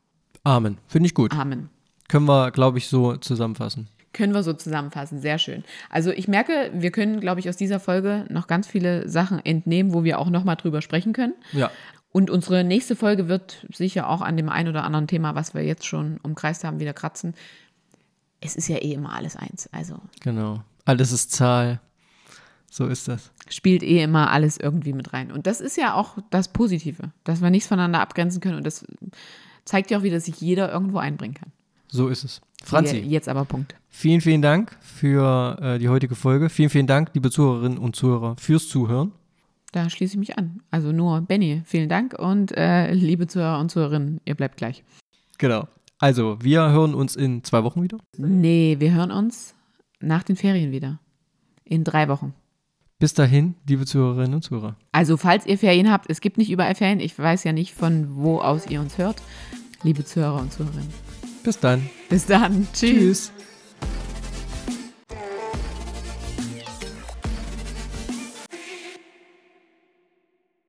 [0.44, 0.78] Amen.
[0.88, 1.34] Finde ich gut.
[1.34, 1.70] Amen.
[2.08, 3.88] Können wir, glaube ich, so zusammenfassen.
[4.14, 5.20] Können wir so zusammenfassen.
[5.20, 5.64] Sehr schön.
[5.90, 9.94] Also ich merke, wir können, glaube ich, aus dieser Folge noch ganz viele Sachen entnehmen,
[9.94, 11.36] wo wir auch nochmal drüber sprechen können.
[11.52, 11.70] Ja.
[12.12, 15.64] Und unsere nächste Folge wird sicher auch an dem einen oder anderen Thema, was wir
[15.64, 17.36] jetzt schon umkreist haben, wieder kratzen.
[18.42, 19.70] Es ist ja eh immer alles eins.
[19.72, 20.64] Also Genau.
[20.86, 21.80] Alles ist Zahl.
[22.72, 23.32] So ist das.
[23.50, 25.32] spielt eh immer alles irgendwie mit rein.
[25.32, 28.58] Und das ist ja auch das Positive, dass wir nichts voneinander abgrenzen können.
[28.58, 28.86] Und das
[29.66, 31.52] zeigt ja auch wieder, dass sich jeder irgendwo einbringen kann.
[31.92, 32.42] So ist es.
[32.64, 33.74] Franzi, Je- Jetzt aber Punkt.
[33.90, 36.50] vielen, vielen Dank für äh, die heutige Folge.
[36.50, 39.12] Vielen, vielen Dank, liebe Zuhörerinnen und Zuhörer, fürs Zuhören.
[39.72, 40.62] Da schließe ich mich an.
[40.72, 44.84] Also nur Benny, vielen Dank und äh, liebe Zuhörer und Zuhörerinnen, ihr bleibt gleich.
[45.38, 45.68] Genau.
[46.02, 47.98] Also, wir hören uns in zwei Wochen wieder.
[48.18, 49.54] Nee, wir hören uns
[50.00, 51.00] nach den Ferien wieder.
[51.66, 52.34] In drei Wochen.
[53.00, 54.76] Bis dahin, liebe Zuhörerinnen und Zuhörer.
[54.92, 57.00] Also, falls ihr Ferien habt, es gibt nicht überall Ferien.
[57.00, 59.22] Ich weiß ja nicht, von wo aus ihr uns hört.
[59.84, 60.90] Liebe Zuhörer und Zuhörerinnen.
[61.44, 61.90] Bis dann.
[62.10, 62.68] Bis dann.
[62.74, 63.32] Tschüss.
[63.32, 63.32] Tschüss.